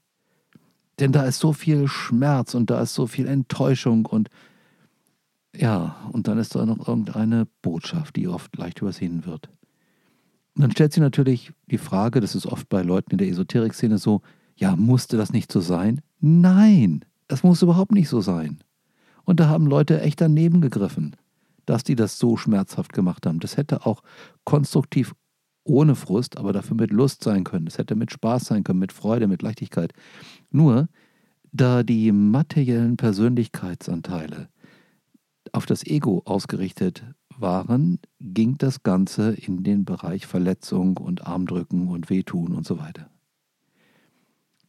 Denn 0.99 1.13
da 1.13 1.25
ist 1.25 1.39
so 1.39 1.53
viel 1.53 1.89
Schmerz 1.89 2.55
und 2.55 2.69
da 2.69 2.83
ist 2.83 2.95
so 2.95 3.07
viel 3.07 3.27
Enttäuschung 3.27 4.05
und 4.07 4.29
ja, 5.59 5.97
und 6.13 6.29
dann 6.29 6.39
ist 6.39 6.55
da 6.55 6.67
noch 6.67 6.87
irgendeine 6.87 7.47
Botschaft, 7.63 8.17
die 8.17 8.29
oft 8.29 8.57
leicht 8.57 8.81
übersehen 8.81 9.27
wird. 9.27 9.49
Und 10.55 10.63
dann 10.63 10.71
stellt 10.71 10.93
sich 10.93 11.03
natürlich 11.03 11.53
die 11.67 11.79
Frage, 11.79 12.21
das 12.21 12.35
ist 12.35 12.47
oft 12.47 12.69
bei 12.69 12.83
Leuten 12.83 13.13
in 13.13 13.19
der 13.19 13.29
Esoterik-Szene 13.29 13.99
so, 13.99 14.23
ja, 14.57 14.75
musste 14.75 15.17
das 15.17 15.33
nicht 15.33 15.53
so 15.53 15.61
sein? 15.61 16.01
Nein, 16.21 17.05
das 17.29 17.43
muss 17.43 17.63
überhaupt 17.63 17.93
nicht 17.93 18.09
so 18.09 18.21
sein. 18.21 18.59
Und 19.25 19.41
da 19.41 19.49
haben 19.49 19.67
Leute 19.67 20.01
echt 20.01 20.21
daneben 20.21 20.61
gegriffen, 20.61 21.17
dass 21.67 21.85
die 21.85 21.97
das 21.97 22.19
so 22.19 22.37
schmerzhaft 22.37 22.93
gemacht 22.93 23.27
haben. 23.27 23.41
Das 23.41 23.57
hätte 23.57 23.85
auch 23.85 24.03
konstruktiv 24.45 25.15
ohne 25.65 25.95
Frust, 25.95 26.39
aber 26.39 26.53
dafür 26.53 26.77
mit 26.77 26.91
Lust 26.91 27.25
sein 27.25 27.45
können. 27.45 27.67
Das 27.67 27.77
hätte 27.77 27.97
mit 27.97 28.13
Spaß 28.13 28.45
sein 28.45 28.65
können, 28.65 28.79
mit 28.79 28.93
Freude, 28.93 29.27
mit 29.27 29.43
Leichtigkeit. 29.43 29.93
Nur, 30.51 30.89
da 31.53 31.83
die 31.83 32.13
materiellen 32.13 32.97
Persönlichkeitsanteile 32.97 34.49
auf 35.55 35.67
das 35.67 35.85
Ego 35.87 36.23
ausgerichtet 36.25 37.05
waren, 37.37 37.99
ging 38.21 38.57
das 38.59 38.83
Ganze 38.83 39.33
in 39.33 39.63
den 39.63 39.85
Bereich 39.85 40.27
Verletzung 40.27 40.97
und 40.97 41.27
Armdrücken 41.27 41.89
und 41.89 42.11
Wehtun 42.11 42.55
und 42.55 42.67
so 42.67 42.79
weiter. 42.79 43.11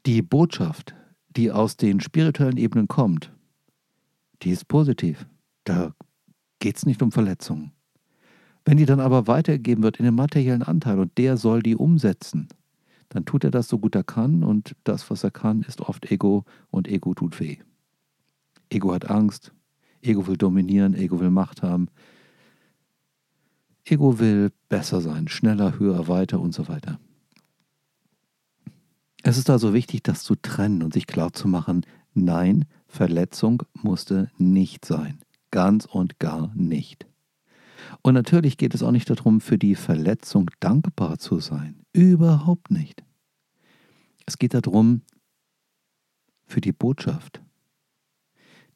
Die 0.06 0.22
Botschaft, 0.22 0.96
die 1.36 1.52
aus 1.52 1.78
den 1.78 2.00
spirituellen 2.00 2.58
Ebenen 2.58 2.88
kommt, 2.88 3.32
die 4.42 4.52
ist 4.52 4.68
positiv. 4.68 5.26
Da 5.64 5.94
geht 6.60 6.78
es 6.78 6.86
nicht 6.86 7.02
um 7.02 7.12
Verletzungen. 7.12 7.72
Wenn 8.66 8.78
die 8.78 8.86
dann 8.86 9.00
aber 9.00 9.28
weitergegeben 9.28 9.84
wird 9.84 9.98
in 9.98 10.06
den 10.06 10.16
materiellen 10.16 10.64
Anteil 10.64 11.00
und 11.00 11.18
der 11.18 11.38
soll 11.38 11.62
die 11.62 11.76
umsetzen, 11.76 12.50
dann 13.10 13.26
tut 13.26 13.44
er 13.44 13.52
das 13.52 13.70
so 13.70 13.80
gut 13.80 13.96
er 13.96 14.04
kann 14.04 14.44
und 14.44 14.76
das, 14.84 15.10
was 15.10 15.24
er 15.24 15.32
kann, 15.32 15.62
ist 15.64 15.82
oft 15.82 16.12
Ego 16.12 16.44
und 16.70 16.88
Ego 16.88 17.14
tut 17.14 17.40
weh. 17.40 17.58
Ego 18.70 18.94
hat 18.94 19.10
Angst, 19.10 19.54
Ego 20.02 20.28
will 20.28 20.38
dominieren, 20.38 20.94
Ego 20.94 21.20
will 21.20 21.30
Macht 21.30 21.64
haben, 21.64 21.88
Ego 23.86 24.20
will 24.20 24.52
besser 24.70 25.02
sein, 25.02 25.28
schneller, 25.28 25.80
höher, 25.80 26.08
weiter 26.08 26.40
und 26.40 26.54
so 26.54 26.68
weiter. 26.68 27.00
Es 29.24 29.38
ist 29.38 29.50
also 29.50 29.74
wichtig, 29.74 30.04
das 30.04 30.24
zu 30.24 30.36
trennen 30.36 30.84
und 30.84 30.94
sich 30.94 31.08
klar 31.08 31.34
zu 31.34 31.48
machen, 31.48 31.86
nein, 32.14 32.66
Verletzung 32.88 33.64
musste 33.74 34.32
nicht 34.38 34.86
sein. 34.86 35.20
Ganz 35.52 35.86
und 35.86 36.20
gar 36.20 36.54
nicht. 36.56 37.08
Und 38.02 38.14
natürlich 38.14 38.58
geht 38.58 38.74
es 38.76 38.84
auch 38.84 38.92
nicht 38.92 39.10
darum, 39.10 39.42
für 39.42 39.58
die 39.58 39.76
Verletzung 39.76 40.50
dankbar 40.60 41.20
zu 41.20 41.40
sein. 41.40 41.86
Überhaupt 41.94 42.72
nicht. 42.72 43.04
Es 44.26 44.38
geht 44.38 44.54
darum, 44.54 45.02
für 46.46 46.62
die 46.62 46.74
Botschaft, 46.74 47.42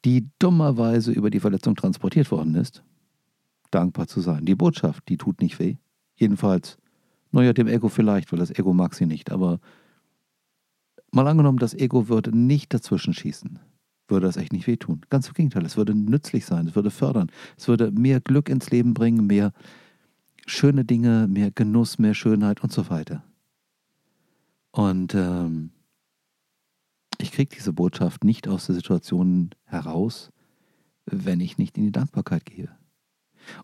die 0.04 0.28
dummerweise 0.38 1.12
über 1.12 1.30
die 1.30 1.40
Verletzung 1.40 1.76
transportiert 1.76 2.30
worden 2.30 2.54
ist, 2.54 2.82
dankbar 3.70 4.06
zu 4.06 4.20
sein. 4.20 4.44
Die 4.44 4.54
Botschaft, 4.54 5.08
die 5.08 5.16
tut 5.16 5.40
nicht 5.40 5.58
weh. 5.58 5.76
Jedenfalls, 6.16 6.78
naja, 7.30 7.52
dem 7.52 7.68
Ego 7.68 7.88
vielleicht, 7.88 8.32
weil 8.32 8.38
das 8.38 8.50
Ego 8.50 8.72
mag 8.72 8.94
sie 8.94 9.06
nicht, 9.06 9.30
aber 9.30 9.60
mal 11.12 11.26
angenommen, 11.26 11.58
das 11.58 11.74
Ego 11.74 12.08
würde 12.08 12.36
nicht 12.36 12.74
dazwischen 12.74 13.14
schießen, 13.14 13.58
würde 14.08 14.26
das 14.26 14.36
echt 14.36 14.52
nicht 14.52 14.66
wehtun. 14.66 15.02
Ganz 15.08 15.28
im 15.28 15.34
Gegenteil, 15.34 15.64
es 15.64 15.76
würde 15.76 15.94
nützlich 15.94 16.44
sein, 16.44 16.66
es 16.66 16.74
würde 16.74 16.90
fördern, 16.90 17.30
es 17.56 17.68
würde 17.68 17.90
mehr 17.90 18.20
Glück 18.20 18.48
ins 18.48 18.70
Leben 18.70 18.94
bringen, 18.94 19.26
mehr 19.26 19.52
schöne 20.46 20.84
Dinge, 20.84 21.28
mehr 21.28 21.50
Genuss, 21.50 21.98
mehr 21.98 22.14
Schönheit 22.14 22.62
und 22.62 22.72
so 22.72 22.90
weiter. 22.90 23.24
Und 24.72 25.14
ähm, 25.14 25.70
ich 27.22 27.32
kriege 27.32 27.54
diese 27.54 27.72
Botschaft 27.72 28.24
nicht 28.24 28.48
aus 28.48 28.66
der 28.66 28.74
Situation 28.74 29.50
heraus, 29.64 30.30
wenn 31.06 31.40
ich 31.40 31.58
nicht 31.58 31.76
in 31.78 31.84
die 31.84 31.92
Dankbarkeit 31.92 32.44
gehe. 32.44 32.68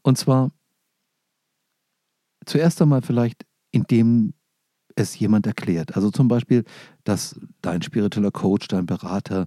Und 0.02 0.18
zwar 0.18 0.50
zuerst 2.46 2.80
einmal 2.82 3.02
vielleicht, 3.02 3.44
indem 3.70 4.34
es 4.96 5.18
jemand 5.18 5.46
erklärt. 5.46 5.94
Also 5.94 6.10
zum 6.10 6.28
Beispiel, 6.28 6.64
dass 7.04 7.38
dein 7.62 7.82
spiritueller 7.82 8.32
Coach, 8.32 8.68
dein 8.68 8.86
Berater, 8.86 9.46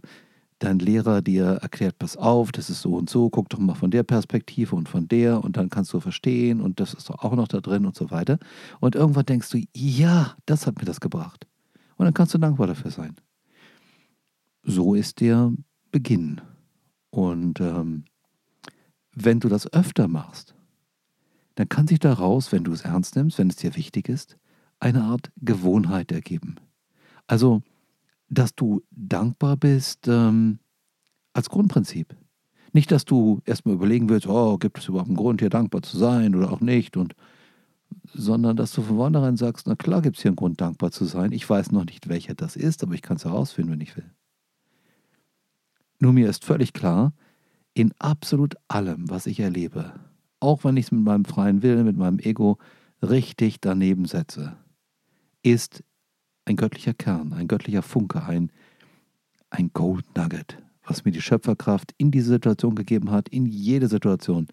dein 0.60 0.80
Lehrer 0.80 1.22
dir 1.22 1.46
erklärt, 1.62 1.98
pass 1.98 2.16
auf, 2.16 2.52
das 2.52 2.70
ist 2.70 2.82
so 2.82 2.96
und 2.96 3.10
so, 3.10 3.30
guck 3.30 3.50
doch 3.50 3.60
mal 3.60 3.74
von 3.74 3.92
der 3.92 4.04
Perspektive 4.04 4.76
und 4.76 4.88
von 4.88 5.08
der 5.08 5.44
und 5.44 5.58
dann 5.58 5.70
kannst 5.70 5.92
du 5.92 6.00
verstehen 6.00 6.62
und 6.62 6.80
das 6.80 6.94
ist 6.94 7.10
doch 7.10 7.20
auch 7.20 7.36
noch 7.36 7.48
da 7.48 7.60
drin 7.60 7.86
und 7.86 7.96
so 7.96 8.12
weiter. 8.12 8.38
Und 8.80 8.96
irgendwann 8.96 9.26
denkst 9.26 9.50
du, 9.50 9.62
ja, 9.76 10.36
das 10.46 10.68
hat 10.68 10.78
mir 10.78 10.86
das 10.86 11.02
gebracht. 11.02 11.48
Und 11.98 12.06
dann 12.06 12.14
kannst 12.14 12.34
du 12.34 12.38
dankbar 12.38 12.68
dafür 12.68 12.92
sein. 12.92 13.16
So 14.64 14.94
ist 14.96 15.22
der 15.22 15.52
Beginn. 15.92 16.42
Und 17.10 17.60
ähm, 17.60 18.06
wenn 19.14 19.40
du 19.40 19.50
das 19.50 19.72
öfter 19.74 20.08
machst, 20.08 20.56
dann 21.56 21.68
kann 21.68 21.88
sich 21.88 22.00
daraus, 22.00 22.52
wenn 22.52 22.64
du 22.64 22.72
es 22.72 22.82
ernst 22.82 23.16
nimmst, 23.16 23.38
wenn 23.38 23.50
es 23.50 23.58
dir 23.58 23.76
wichtig 23.76 24.08
ist, 24.08 24.38
eine 24.80 25.04
Art 25.04 25.32
Gewohnheit 25.38 26.12
ergeben. 26.12 26.56
Also, 27.28 27.62
dass 28.30 28.56
du 28.56 28.82
dankbar 28.92 29.58
bist 29.58 30.08
ähm, 30.08 30.60
als 31.34 31.50
Grundprinzip. 31.50 32.16
Nicht, 32.74 32.92
dass 32.92 33.04
du 33.04 33.42
erstmal 33.46 33.76
überlegen 33.76 34.08
willst, 34.08 34.28
oh, 34.28 34.58
gibt 34.58 34.80
es 34.80 34.88
überhaupt 34.88 35.10
einen 35.10 35.18
Grund, 35.18 35.42
hier 35.42 35.50
dankbar 35.50 35.82
zu 35.82 35.98
sein 35.98 36.36
oder 36.36 36.52
auch 36.52 36.62
nicht, 36.62 36.96
und, 36.96 37.16
sondern 38.14 38.56
dass 38.56 38.72
du 38.72 38.82
von 38.82 38.96
vornherein 38.96 39.36
sagst, 39.36 39.68
na 39.68 39.76
klar 39.76 40.02
gibt 40.02 40.16
es 40.16 40.22
hier 40.22 40.30
einen 40.30 40.38
Grund, 40.38 40.62
dankbar 40.62 40.92
zu 40.92 41.04
sein. 41.04 41.34
Ich 41.34 41.50
weiß 41.50 41.72
noch 41.72 41.84
nicht, 41.84 42.08
welcher 42.08 42.34
das 42.34 42.56
ist, 42.56 42.84
aber 42.84 42.94
ich 42.94 43.02
kann 43.02 43.18
es 43.18 43.26
herausfinden, 43.26 43.74
wenn 43.74 43.82
ich 43.82 43.98
will. 43.98 44.10
Nur 46.02 46.14
mir 46.14 46.28
ist 46.28 46.44
völlig 46.44 46.74
klar, 46.74 47.14
in 47.76 47.94
absolut 48.00 48.56
allem, 48.68 49.10
was 49.12 49.28
ich 49.28 49.40
erlebe, 49.40 49.94
auch 50.40 50.64
wenn 50.64 50.76
ich 50.76 50.86
es 50.86 50.92
mit 50.92 51.04
meinem 51.04 51.26
freien 51.26 51.62
Willen, 51.62 51.86
mit 51.86 51.96
meinem 51.96 52.18
Ego 52.18 52.58
richtig 53.04 53.62
daneben 53.62 54.06
setze, 54.06 54.58
ist 55.44 55.84
ein 56.46 56.56
göttlicher 56.56 56.96
Kern, 56.96 57.34
ein 57.34 57.48
göttlicher 57.48 57.84
Funke, 57.84 58.24
ein, 58.24 58.52
ein 59.52 59.70
Gold 59.74 60.04
Nugget, 60.18 60.58
was 60.84 61.06
mir 61.06 61.12
die 61.12 61.22
Schöpferkraft 61.22 61.94
in 62.00 62.10
diese 62.10 62.32
Situation 62.32 62.74
gegeben 62.74 63.12
hat, 63.12 63.30
in 63.30 63.46
jede 63.46 63.88
Situation, 63.88 64.48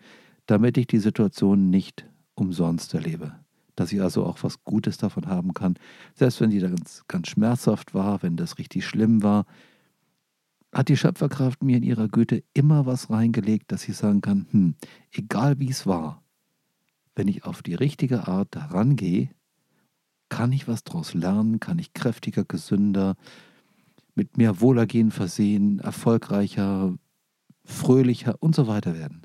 damit 0.44 0.76
ich 0.76 0.86
die 0.86 0.98
Situation 0.98 1.70
nicht 1.70 2.06
umsonst 2.34 2.92
erlebe. 2.92 3.32
Dass 3.74 3.90
ich 3.90 4.02
also 4.02 4.26
auch 4.26 4.42
was 4.42 4.64
Gutes 4.64 4.98
davon 4.98 5.26
haben 5.28 5.54
kann, 5.54 5.78
selbst 6.14 6.42
wenn 6.42 6.50
die 6.50 6.60
ganz, 6.60 7.04
ganz 7.08 7.28
schmerzhaft 7.28 7.94
war, 7.94 8.22
wenn 8.22 8.36
das 8.36 8.58
richtig 8.58 8.84
schlimm 8.84 9.22
war, 9.22 9.46
hat 10.78 10.88
die 10.88 10.96
Schöpferkraft 10.96 11.64
mir 11.64 11.76
in 11.76 11.82
ihrer 11.82 12.06
Güte 12.06 12.44
immer 12.54 12.86
was 12.86 13.10
reingelegt, 13.10 13.72
dass 13.72 13.88
ich 13.88 13.96
sagen 13.96 14.20
kann, 14.20 14.46
hm, 14.52 14.74
egal 15.10 15.58
wie 15.58 15.70
es 15.70 15.88
war, 15.88 16.22
wenn 17.16 17.26
ich 17.26 17.42
auf 17.42 17.64
die 17.64 17.74
richtige 17.74 18.28
Art 18.28 18.54
daran 18.54 18.94
gehe, 18.94 19.28
kann 20.28 20.52
ich 20.52 20.68
was 20.68 20.84
daraus 20.84 21.14
lernen, 21.14 21.58
kann 21.58 21.80
ich 21.80 21.94
kräftiger, 21.94 22.44
gesünder, 22.44 23.16
mit 24.14 24.36
mehr 24.36 24.60
Wohlergehen 24.60 25.10
versehen, 25.10 25.80
erfolgreicher, 25.80 26.96
fröhlicher 27.64 28.36
und 28.38 28.54
so 28.54 28.68
weiter 28.68 28.94
werden. 28.94 29.22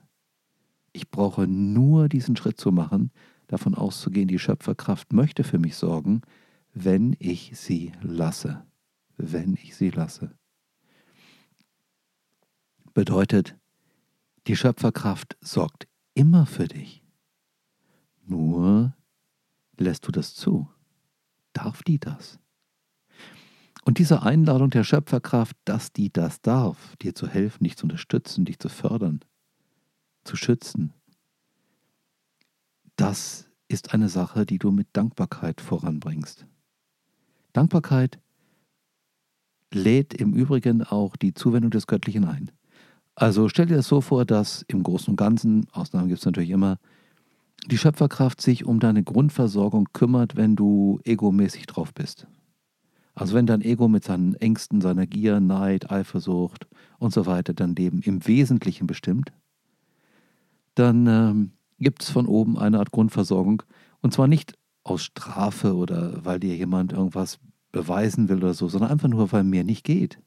Ich 0.92 1.12
brauche 1.12 1.46
nur 1.46 2.10
diesen 2.10 2.36
Schritt 2.36 2.60
zu 2.60 2.72
machen, 2.72 3.12
davon 3.46 3.76
auszugehen, 3.76 4.28
die 4.28 4.40
Schöpferkraft 4.40 5.14
möchte 5.14 5.44
für 5.44 5.60
mich 5.60 5.76
sorgen, 5.76 6.22
wenn 6.74 7.16
ich 7.20 7.52
sie 7.54 7.92
lasse. 8.02 8.66
Wenn 9.18 9.54
ich 9.54 9.76
sie 9.76 9.92
lasse 9.92 10.36
bedeutet, 12.94 13.56
die 14.48 14.56
Schöpferkraft 14.56 15.38
sorgt 15.42 15.88
immer 16.14 16.46
für 16.46 16.68
dich. 16.68 17.04
Nur 18.26 18.96
lässt 19.78 20.08
du 20.08 20.12
das 20.12 20.36
zu. 20.36 20.68
Darf 21.54 21.84
die 21.84 22.00
das? 22.00 22.40
Und 23.86 23.98
diese 23.98 24.24
Einladung 24.24 24.70
der 24.70 24.84
Schöpferkraft, 24.84 25.58
dass 25.66 25.92
die 25.92 26.12
das 26.12 26.42
darf, 26.42 26.96
dir 26.98 27.16
zu 27.16 27.28
helfen, 27.28 27.66
dich 27.66 27.76
zu 27.76 27.86
unterstützen, 27.86 28.46
dich 28.46 28.60
zu 28.60 28.70
fördern, 28.70 29.20
zu 30.24 30.38
schützen, 30.38 30.94
das 32.96 33.50
ist 33.68 33.94
eine 33.94 34.08
Sache, 34.08 34.46
die 34.46 34.60
du 34.60 34.72
mit 34.72 34.88
Dankbarkeit 34.94 35.60
voranbringst. 35.60 36.46
Dankbarkeit 37.52 38.20
lädt 39.74 40.14
im 40.14 40.34
Übrigen 40.34 40.84
auch 40.84 41.16
die 41.16 41.34
Zuwendung 41.34 41.72
des 41.72 41.88
Göttlichen 41.88 42.26
ein. 42.26 42.52
Also 43.16 43.48
stell 43.48 43.68
dir 43.68 43.76
das 43.76 43.88
so 43.88 44.02
vor, 44.02 44.26
dass 44.26 44.64
im 44.68 44.84
Großen 44.84 45.12
und 45.12 45.18
Ganzen, 45.18 45.68
Ausnahmen 45.72 46.08
gibt 46.08 46.20
es 46.20 46.26
natürlich 46.26 46.50
immer, 46.50 46.80
die 47.68 47.78
Schöpferkraft 47.78 48.42
sich 48.42 48.66
um 48.66 48.80
deine 48.80 49.04
Grundversorgung 49.04 49.90
kümmert, 49.94 50.36
wenn 50.36 50.56
du 50.56 51.00
egomäßig 51.04 51.66
drauf 51.68 51.94
bist. 51.94 52.28
Also 53.16 53.36
wenn 53.36 53.46
dein 53.46 53.62
Ego 53.62 53.88
mit 53.88 54.04
seinen 54.04 54.34
Ängsten, 54.36 54.82
seiner 54.82 55.06
Gier, 55.06 55.40
Neid, 55.40 55.92
Eifersucht 55.92 56.68
und 56.98 57.14
so 57.14 57.26
weiter 57.26 57.54
dein 57.54 57.76
Leben 57.76 58.02
im 58.02 58.26
Wesentlichen 58.26 58.88
bestimmt, 58.88 59.32
dann 60.76 61.06
ähm, 61.06 61.52
gibt 61.80 62.02
es 62.02 62.10
von 62.10 62.26
oben 62.26 62.58
eine 62.58 62.80
Art 62.80 62.92
Grundversorgung. 62.92 63.62
Und 64.02 64.14
zwar 64.14 64.28
nicht 64.28 64.56
aus 64.84 65.04
Strafe 65.04 65.76
oder 65.76 66.26
weil 66.26 66.40
dir 66.40 66.56
jemand 66.56 66.92
irgendwas 66.92 67.40
beweisen 67.72 68.30
will 68.30 68.38
oder 68.38 68.54
so, 68.54 68.68
sondern 68.68 68.92
einfach 68.92 69.08
nur, 69.08 69.32
weil 69.32 69.44
mehr 69.44 69.64
nicht 69.64 69.84
geht. 69.84 70.20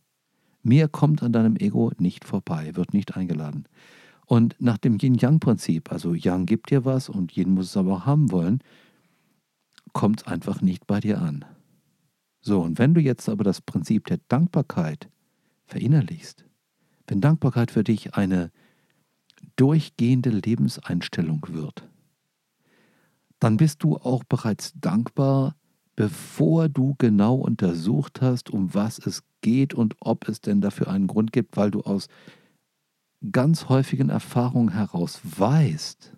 Mehr 0.66 0.88
kommt 0.88 1.22
an 1.22 1.30
deinem 1.32 1.54
Ego 1.54 1.92
nicht 1.96 2.24
vorbei, 2.24 2.74
wird 2.74 2.92
nicht 2.92 3.16
eingeladen. 3.16 3.68
Und 4.26 4.56
nach 4.58 4.78
dem 4.78 4.98
Yin-Yang-Prinzip, 5.00 5.92
also 5.92 6.12
Yang 6.12 6.46
gibt 6.46 6.70
dir 6.70 6.84
was 6.84 7.08
und 7.08 7.36
Yin 7.36 7.50
muss 7.50 7.66
es 7.66 7.76
aber 7.76 7.98
auch 7.98 8.06
haben 8.06 8.32
wollen, 8.32 8.58
kommt 9.92 10.22
es 10.22 10.26
einfach 10.26 10.62
nicht 10.62 10.88
bei 10.88 10.98
dir 10.98 11.22
an. 11.22 11.44
So, 12.40 12.62
und 12.62 12.80
wenn 12.80 12.94
du 12.94 13.00
jetzt 13.00 13.28
aber 13.28 13.44
das 13.44 13.60
Prinzip 13.60 14.06
der 14.06 14.18
Dankbarkeit 14.26 15.08
verinnerlichst, 15.66 16.44
wenn 17.06 17.20
Dankbarkeit 17.20 17.70
für 17.70 17.84
dich 17.84 18.16
eine 18.16 18.50
durchgehende 19.54 20.30
Lebenseinstellung 20.30 21.46
wird, 21.46 21.88
dann 23.38 23.56
bist 23.56 23.84
du 23.84 23.98
auch 23.98 24.24
bereits 24.24 24.72
dankbar, 24.80 25.54
bevor 25.96 26.68
du 26.68 26.94
genau 26.98 27.34
untersucht 27.34 28.20
hast, 28.20 28.50
um 28.50 28.74
was 28.74 28.98
es 28.98 29.24
geht 29.40 29.74
und 29.74 29.96
ob 30.00 30.28
es 30.28 30.40
denn 30.40 30.60
dafür 30.60 30.88
einen 30.88 31.06
Grund 31.06 31.32
gibt, 31.32 31.56
weil 31.56 31.70
du 31.70 31.80
aus 31.80 32.08
ganz 33.32 33.68
häufigen 33.68 34.10
Erfahrungen 34.10 34.72
heraus 34.72 35.20
weißt, 35.24 36.12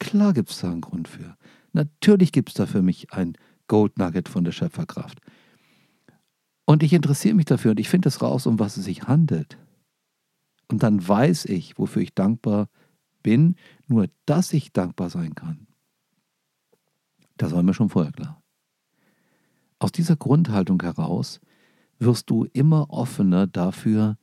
klar 0.00 0.32
gibt 0.32 0.50
es 0.50 0.60
da 0.60 0.70
einen 0.70 0.80
Grund 0.80 1.08
für. 1.08 1.36
Natürlich 1.72 2.32
gibt 2.32 2.50
es 2.50 2.54
da 2.56 2.66
für 2.66 2.82
mich 2.82 3.12
ein 3.12 3.34
Gold 3.68 3.98
Nugget 3.98 4.28
von 4.28 4.44
der 4.44 4.52
Schöpferkraft. 4.52 5.20
Und 6.66 6.82
ich 6.82 6.92
interessiere 6.92 7.34
mich 7.34 7.46
dafür 7.46 7.72
und 7.72 7.80
ich 7.80 7.88
finde 7.88 8.08
es 8.08 8.20
raus, 8.20 8.46
um 8.46 8.58
was 8.58 8.76
es 8.76 8.84
sich 8.84 9.04
handelt. 9.04 9.58
Und 10.68 10.82
dann 10.82 11.06
weiß 11.06 11.44
ich, 11.46 11.78
wofür 11.78 12.02
ich 12.02 12.14
dankbar 12.14 12.68
bin, 13.22 13.56
nur 13.86 14.08
dass 14.26 14.52
ich 14.52 14.72
dankbar 14.72 15.10
sein 15.10 15.34
kann. 15.34 15.66
Das 17.36 17.52
war 17.52 17.62
mir 17.62 17.74
schon 17.74 17.90
vorher 17.90 18.12
klar. 18.12 18.43
Aus 19.78 19.92
dieser 19.92 20.16
Grundhaltung 20.16 20.80
heraus 20.82 21.40
wirst 21.98 22.30
du 22.30 22.44
immer 22.52 22.90
offener 22.90 23.46
dafür, 23.46 24.16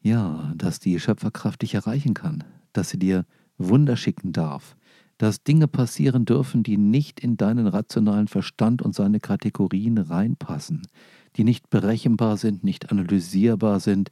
ja, 0.00 0.52
dass 0.56 0.78
die 0.78 0.98
Schöpferkraft 1.00 1.62
dich 1.62 1.74
erreichen 1.74 2.14
kann, 2.14 2.44
dass 2.72 2.90
sie 2.90 2.98
dir 2.98 3.24
Wunder 3.58 3.96
schicken 3.96 4.32
darf, 4.32 4.76
dass 5.18 5.42
Dinge 5.42 5.66
passieren 5.66 6.24
dürfen, 6.24 6.62
die 6.62 6.76
nicht 6.76 7.20
in 7.20 7.36
deinen 7.36 7.66
rationalen 7.66 8.28
Verstand 8.28 8.82
und 8.82 8.94
seine 8.94 9.18
Kategorien 9.18 9.98
reinpassen, 9.98 10.86
die 11.36 11.44
nicht 11.44 11.70
berechenbar 11.70 12.36
sind, 12.36 12.64
nicht 12.64 12.90
analysierbar 12.90 13.80
sind, 13.80 14.10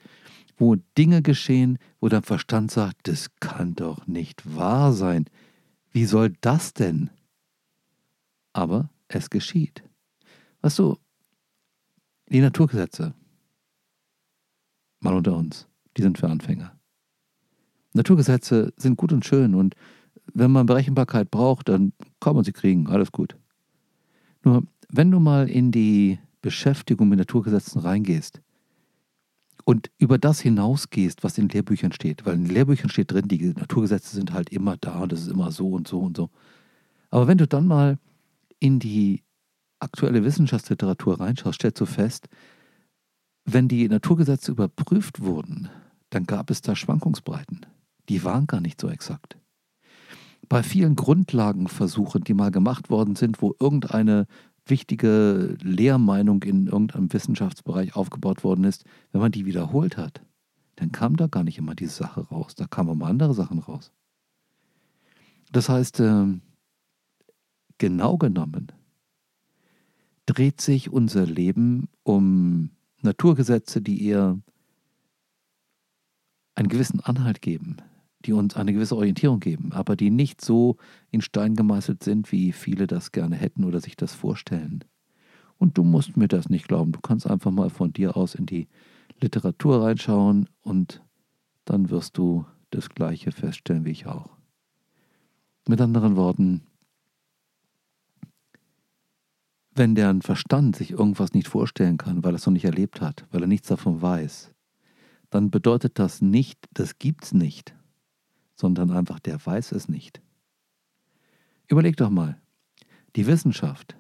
wo 0.57 0.77
Dinge 0.97 1.21
geschehen, 1.23 1.79
wo 2.01 2.09
dein 2.09 2.23
Verstand 2.23 2.71
sagt, 2.71 3.09
das 3.09 3.31
kann 3.41 3.75
doch 3.75 4.07
nicht 4.07 4.57
wahr 4.57 4.93
sein. 4.93 5.27
Wie 5.91 6.07
soll 6.07 6.33
das 6.41 6.73
denn? 6.73 7.11
Aber 8.53 8.91
es 9.09 9.31
geschieht. 9.31 9.83
Weißt 10.65 10.79
du, 10.79 10.97
die 12.31 12.41
Naturgesetze, 12.41 13.13
mal 15.01 15.13
unter 15.13 15.37
uns, 15.37 15.69
die 15.95 16.01
sind 16.01 16.17
für 16.17 16.31
Anfänger. 16.31 16.75
Naturgesetze 17.93 18.73
sind 18.79 18.97
gut 18.97 19.13
und 19.13 19.27
schön 19.27 19.55
und 19.55 19.75
wenn 20.33 20.51
man 20.51 20.65
Berechenbarkeit 20.65 21.31
braucht, 21.31 21.69
dann 21.69 21.93
kann 22.19 22.35
man 22.35 22.45
sie 22.45 22.53
kriegen, 22.53 22.87
alles 22.87 23.13
gut. 23.13 23.37
Nur, 24.43 24.63
wenn 24.89 25.11
du 25.11 25.21
mal 25.21 25.51
in 25.51 25.71
die 25.71 26.19
Beschäftigung 26.41 27.11
mit 27.11 27.19
Naturgesetzen 27.19 27.83
reingehst 27.83 28.41
und 29.67 29.91
über 29.99 30.17
das 30.17 30.41
hinausgehst, 30.41 31.25
was 31.25 31.37
in 31.37 31.51
Lehrbüchern 31.51 31.93
steht, 31.93 32.25
weil 32.25 32.37
in 32.37 32.47
Lehrbüchern 32.47 32.89
steht 32.89 33.13
drin, 33.13 33.29
die 33.29 33.53
Naturgesetze 33.53 34.17
sind 34.17 34.33
halt 34.33 34.49
immer 34.49 34.79
da 34.79 35.01
und 35.01 35.13
das 35.13 35.21
ist 35.21 35.29
immer 35.29 35.53
so 35.53 35.73
und 35.73 35.87
so 35.87 36.01
und 36.01 36.17
so. 36.17 36.31
Aber 37.11 37.27
wenn 37.27 37.37
du 37.37 37.47
dann 37.47 37.67
mal 37.67 37.99
in 38.61 38.79
die 38.79 39.24
aktuelle 39.85 40.25
Wissenschaftsliteratur 40.25 41.21
reinschaust, 41.21 41.57
stellst 41.57 41.81
du 41.81 41.87
fest, 41.87 42.29
wenn 43.45 43.69
die 43.69 43.89
Naturgesetze 43.89 44.53
überprüft 44.53 45.21
wurden, 45.21 45.69
dann 46.11 46.25
gab 46.25 46.51
es 46.51 46.63
da 46.63 46.75
Schwankungsbreiten. 46.75 47.67
Die 48.09 48.25
waren 48.25 48.47
gar 48.47 48.61
nicht 48.61 48.81
so 48.81 48.89
exakt. 48.89 49.39
Bei 50.49 50.63
vielen 50.63 50.97
Grundlagenversuchen, 50.97 52.25
die 52.25 52.35
mal 52.35 52.51
gemacht 52.51 52.91
worden 52.91 53.17
sind, 53.17 53.41
wo 53.41 53.55
irgendeine 53.59 54.27
wichtige 54.67 55.57
Lehrmeinung 55.63 56.43
in 56.43 56.67
irgendeinem 56.67 57.13
Wissenschaftsbereich 57.13 57.97
aufgebaut 57.97 58.45
worden 58.45 58.65
ist, 58.65 58.85
wenn 59.13 59.21
man 59.21 59.33
die 59.33 59.47
wiederholt 59.47 59.97
hat, 59.97 60.23
dann 60.77 60.93
kam 60.93 61.17
da 61.17 61.27
gar 61.27 61.45
nicht 61.45 61.59
immer 61.59 61.75
diese 61.75 61.95
Sache 61.95 62.29
raus. 62.29 62.55
Da 62.55 62.67
kamen 62.67 62.93
immer 62.93 63.07
andere 63.07 63.35
Sachen 63.35 63.59
raus. 63.59 63.93
Das 65.53 65.69
heißt, 65.69 66.01
ähm, 66.01 66.41
genau 67.79 68.17
genommen 68.17 68.73
dreht 70.27 70.61
sich 70.61 70.91
unser 70.91 71.27
Leben 71.27 71.89
um 72.03 72.71
Naturgesetze, 73.03 73.83
die 73.83 74.07
eher 74.07 74.41
einen 76.55 76.69
gewissen 76.69 77.01
Anhalt 77.01 77.43
geben, 77.43 77.77
die 78.25 78.33
uns 78.33 78.57
eine 78.57 78.73
gewisse 78.73 78.97
Orientierung 78.97 79.41
geben, 79.41 79.73
aber 79.73 79.97
die 79.97 80.11
nicht 80.11 80.41
so 80.41 80.77
in 81.11 81.21
Stein 81.21 81.57
gemeißelt 81.57 82.03
sind, 82.03 82.33
wie 82.33 82.53
viele 82.53 82.87
das 82.87 83.13
gerne 83.13 83.37
hätten 83.37 83.65
oder 83.65 83.81
sich 83.81 83.97
das 83.97 84.15
vorstellen. 84.15 84.85
Und 85.59 85.79
du 85.79 85.85
musst 85.85 86.17
mir 86.17 86.29
das 86.29 86.49
nicht 86.49 86.69
glauben. 86.69 86.93
Du 86.93 87.01
kannst 87.01 87.27
einfach 87.27 87.51
mal 87.51 87.71
von 87.71 87.93
dir 87.93 88.17
aus 88.17 88.35
in 88.35 88.47
die 88.47 88.69
Literatur 89.21 89.83
reinschauen 89.83 90.49
und 90.63 91.03
dann 91.65 91.91
wirst 91.91 92.19
du 92.19 92.45
das 92.71 92.89
Gleiche 92.89 93.31
feststellen 93.33 93.85
wie 93.85 93.91
ich 93.91 94.07
auch. 94.07 94.31
Mit 95.69 95.81
anderen 95.81 96.17
Worten, 96.17 96.63
wenn 99.75 99.95
deren 99.95 100.23
Verstand 100.23 100.77
sich 100.77 100.93
irgendwas 100.93 101.33
nicht 101.33 101.49
vorstellen 101.49 101.97
kann, 101.97 102.23
weil 102.23 102.35
er 102.35 102.37
es 102.37 102.47
noch 102.47 102.53
nicht 102.53 102.65
erlebt 102.65 103.01
hat, 103.01 103.27
weil 103.31 103.43
er 103.43 103.49
nichts 103.49 103.69
davon 103.69 104.01
weiß, 104.01 104.53
dann 105.31 105.51
bedeutet 105.51 105.99
das 105.99 106.23
nicht, 106.23 106.69
das 106.73 106.99
gibt's 106.99 107.35
nicht, 107.35 107.75
sondern 108.55 108.91
einfach, 108.91 109.19
der 109.19 109.45
weiß 109.45 109.73
es 109.73 109.89
nicht. 109.89 110.23
Überleg 111.67 111.97
doch 111.97 112.11
mal, 112.11 112.41
die 113.17 113.27
Wissenschaft, 113.27 113.97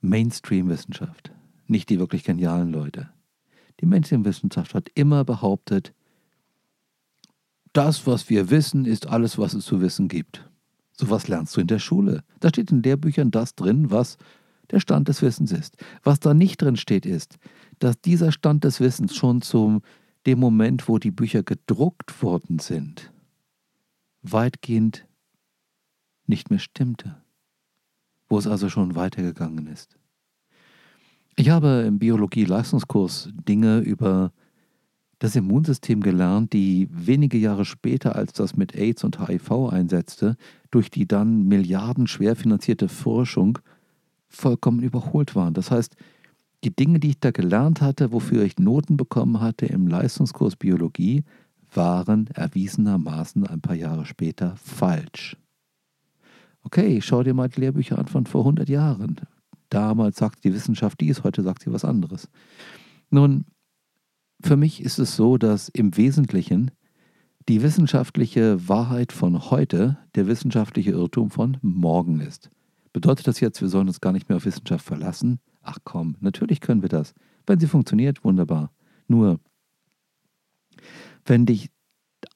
Mainstream-Wissenschaft, 0.00 1.32
nicht 1.66 1.90
die 1.90 1.98
wirklich 1.98 2.22
genialen 2.22 2.70
Leute. 2.70 3.10
Die 3.80 3.86
Mainstream-Wissenschaft 3.86 4.74
hat 4.74 4.88
immer 4.94 5.24
behauptet, 5.24 5.92
das, 7.72 8.06
was 8.06 8.30
wir 8.30 8.48
wissen, 8.50 8.86
ist 8.86 9.06
alles, 9.06 9.38
was 9.38 9.54
es 9.54 9.66
zu 9.66 9.80
wissen 9.80 10.08
gibt. 10.08 10.48
Sowas 10.98 11.28
lernst 11.28 11.56
du 11.56 11.60
in 11.60 11.66
der 11.66 11.78
Schule. 11.78 12.22
Da 12.40 12.48
steht 12.48 12.70
in 12.70 12.82
Lehrbüchern 12.82 13.30
das 13.30 13.54
drin, 13.54 13.90
was 13.90 14.16
der 14.70 14.80
Stand 14.80 15.08
des 15.08 15.22
Wissens 15.22 15.52
ist. 15.52 15.76
Was 16.02 16.20
da 16.20 16.34
nicht 16.34 16.62
drin 16.62 16.76
steht, 16.76 17.06
ist, 17.06 17.38
dass 17.78 18.00
dieser 18.00 18.32
Stand 18.32 18.64
des 18.64 18.80
Wissens 18.80 19.14
schon 19.14 19.42
zu 19.42 19.80
dem 20.26 20.40
Moment, 20.40 20.88
wo 20.88 20.98
die 20.98 21.10
Bücher 21.10 21.42
gedruckt 21.42 22.22
worden 22.22 22.58
sind, 22.58 23.12
weitgehend 24.22 25.06
nicht 26.26 26.50
mehr 26.50 26.58
stimmte. 26.58 27.16
Wo 28.28 28.38
es 28.38 28.46
also 28.46 28.68
schon 28.68 28.96
weitergegangen 28.96 29.68
ist. 29.68 29.96
Ich 31.36 31.50
habe 31.50 31.84
im 31.86 31.98
Biologie-Leistungskurs 31.98 33.28
Dinge 33.46 33.78
über 33.80 34.32
das 35.18 35.34
Immunsystem 35.34 36.02
gelernt, 36.02 36.52
die 36.52 36.88
wenige 36.90 37.38
Jahre 37.38 37.64
später, 37.64 38.16
als 38.16 38.32
das 38.32 38.56
mit 38.56 38.74
AIDS 38.74 39.02
und 39.02 39.26
HIV 39.26 39.70
einsetzte, 39.70 40.36
durch 40.70 40.90
die 40.90 41.06
dann 41.06 41.44
milliardenschwer 41.44 42.36
finanzierte 42.36 42.88
Forschung 42.88 43.58
vollkommen 44.28 44.82
überholt 44.82 45.34
waren. 45.34 45.54
Das 45.54 45.70
heißt, 45.70 45.96
die 46.64 46.74
Dinge, 46.74 46.98
die 46.98 47.10
ich 47.10 47.20
da 47.20 47.30
gelernt 47.30 47.80
hatte, 47.80 48.12
wofür 48.12 48.42
ich 48.42 48.58
Noten 48.58 48.96
bekommen 48.96 49.40
hatte 49.40 49.66
im 49.66 49.86
Leistungskurs 49.86 50.56
Biologie, 50.56 51.24
waren 51.72 52.28
erwiesenermaßen 52.28 53.46
ein 53.46 53.60
paar 53.60 53.74
Jahre 53.74 54.06
später 54.06 54.56
falsch. 54.56 55.36
Okay, 56.62 57.00
schau 57.00 57.22
dir 57.22 57.34
mal 57.34 57.48
die 57.48 57.60
Lehrbücher 57.60 57.98
an 57.98 58.06
von 58.06 58.26
vor 58.26 58.42
100 58.42 58.68
Jahren. 58.68 59.20
Damals 59.68 60.16
sagt 60.16 60.44
die 60.44 60.52
Wissenschaft 60.52 61.00
dies, 61.00 61.22
heute 61.22 61.42
sagt 61.42 61.62
sie 61.62 61.72
was 61.72 61.84
anderes. 61.84 62.28
Nun, 63.10 63.44
für 64.42 64.56
mich 64.56 64.82
ist 64.82 64.98
es 64.98 65.16
so, 65.16 65.38
dass 65.38 65.68
im 65.68 65.96
Wesentlichen 65.96 66.70
die 67.48 67.62
wissenschaftliche 67.62 68.68
Wahrheit 68.68 69.12
von 69.12 69.50
heute 69.50 69.98
der 70.14 70.26
wissenschaftliche 70.26 70.90
Irrtum 70.90 71.30
von 71.30 71.58
morgen 71.62 72.20
ist. 72.20 72.50
Bedeutet 72.92 73.26
das 73.26 73.40
jetzt, 73.40 73.60
wir 73.60 73.68
sollen 73.68 73.88
uns 73.88 74.00
gar 74.00 74.12
nicht 74.12 74.28
mehr 74.28 74.36
auf 74.36 74.46
Wissenschaft 74.46 74.84
verlassen? 74.84 75.38
Ach 75.62 75.78
komm, 75.84 76.16
natürlich 76.20 76.60
können 76.60 76.82
wir 76.82 76.88
das. 76.88 77.14
Wenn 77.46 77.60
sie 77.60 77.66
funktioniert, 77.66 78.24
wunderbar. 78.24 78.72
Nur, 79.06 79.38
wenn 81.24 81.46
dich 81.46 81.70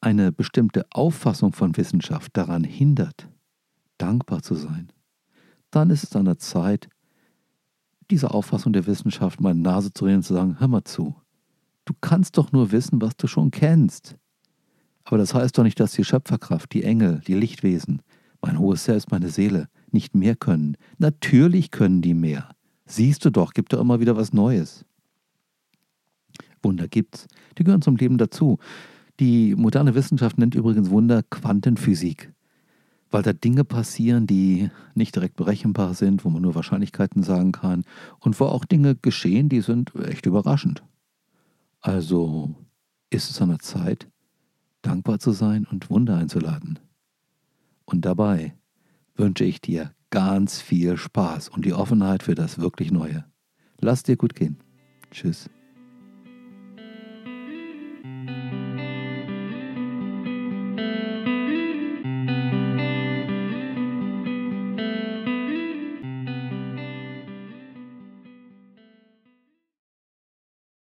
eine 0.00 0.32
bestimmte 0.32 0.86
Auffassung 0.90 1.52
von 1.52 1.76
Wissenschaft 1.76 2.36
daran 2.36 2.64
hindert, 2.64 3.28
dankbar 3.98 4.42
zu 4.42 4.54
sein, 4.54 4.92
dann 5.70 5.90
ist 5.90 6.04
es 6.04 6.16
an 6.16 6.24
der 6.24 6.38
Zeit, 6.38 6.88
dieser 8.10 8.34
Auffassung 8.34 8.72
der 8.72 8.86
Wissenschaft 8.86 9.40
meine 9.40 9.60
Nase 9.60 9.92
zu 9.92 10.04
reden 10.04 10.18
und 10.18 10.22
zu 10.24 10.34
sagen, 10.34 10.58
hör 10.58 10.68
mal 10.68 10.84
zu. 10.84 11.14
Du 11.90 11.96
kannst 12.00 12.38
doch 12.38 12.52
nur 12.52 12.70
wissen, 12.70 13.02
was 13.02 13.16
du 13.16 13.26
schon 13.26 13.50
kennst. 13.50 14.16
Aber 15.02 15.18
das 15.18 15.34
heißt 15.34 15.58
doch 15.58 15.64
nicht, 15.64 15.80
dass 15.80 15.90
die 15.90 16.04
Schöpferkraft, 16.04 16.72
die 16.72 16.84
Engel, 16.84 17.20
die 17.26 17.34
Lichtwesen, 17.34 18.00
mein 18.40 18.60
hohes 18.60 18.84
Selbst, 18.84 19.10
meine 19.10 19.28
Seele 19.28 19.66
nicht 19.90 20.14
mehr 20.14 20.36
können. 20.36 20.76
Natürlich 20.98 21.72
können 21.72 22.00
die 22.00 22.14
mehr. 22.14 22.54
Siehst 22.86 23.24
du 23.24 23.30
doch, 23.30 23.54
gibt 23.54 23.72
doch 23.72 23.80
immer 23.80 23.98
wieder 23.98 24.16
was 24.16 24.32
Neues. 24.32 24.84
Wunder 26.62 26.86
gibt's. 26.86 27.26
Die 27.58 27.64
gehören 27.64 27.82
zum 27.82 27.96
Leben 27.96 28.18
dazu. 28.18 28.60
Die 29.18 29.56
moderne 29.56 29.96
Wissenschaft 29.96 30.38
nennt 30.38 30.54
übrigens 30.54 30.90
Wunder 30.90 31.24
Quantenphysik, 31.24 32.32
weil 33.10 33.24
da 33.24 33.32
Dinge 33.32 33.64
passieren, 33.64 34.28
die 34.28 34.70
nicht 34.94 35.16
direkt 35.16 35.34
berechenbar 35.34 35.94
sind, 35.94 36.24
wo 36.24 36.30
man 36.30 36.42
nur 36.42 36.54
Wahrscheinlichkeiten 36.54 37.24
sagen 37.24 37.50
kann 37.50 37.82
und 38.20 38.38
wo 38.38 38.44
auch 38.44 38.64
Dinge 38.64 38.94
geschehen, 38.94 39.48
die 39.48 39.60
sind 39.60 39.92
echt 39.96 40.26
überraschend. 40.26 40.84
Also 41.80 42.54
ist 43.10 43.30
es 43.30 43.40
an 43.40 43.48
der 43.50 43.58
Zeit, 43.58 44.08
dankbar 44.82 45.18
zu 45.18 45.32
sein 45.32 45.66
und 45.70 45.90
Wunder 45.90 46.16
einzuladen. 46.16 46.78
Und 47.84 48.04
dabei 48.04 48.54
wünsche 49.14 49.44
ich 49.44 49.60
dir 49.60 49.94
ganz 50.10 50.60
viel 50.60 50.96
Spaß 50.96 51.48
und 51.48 51.64
die 51.64 51.72
Offenheit 51.72 52.22
für 52.22 52.34
das 52.34 52.58
wirklich 52.58 52.90
Neue. 52.90 53.24
Lass 53.78 54.02
dir 54.02 54.16
gut 54.16 54.34
gehen. 54.34 54.58
Tschüss. 55.10 55.48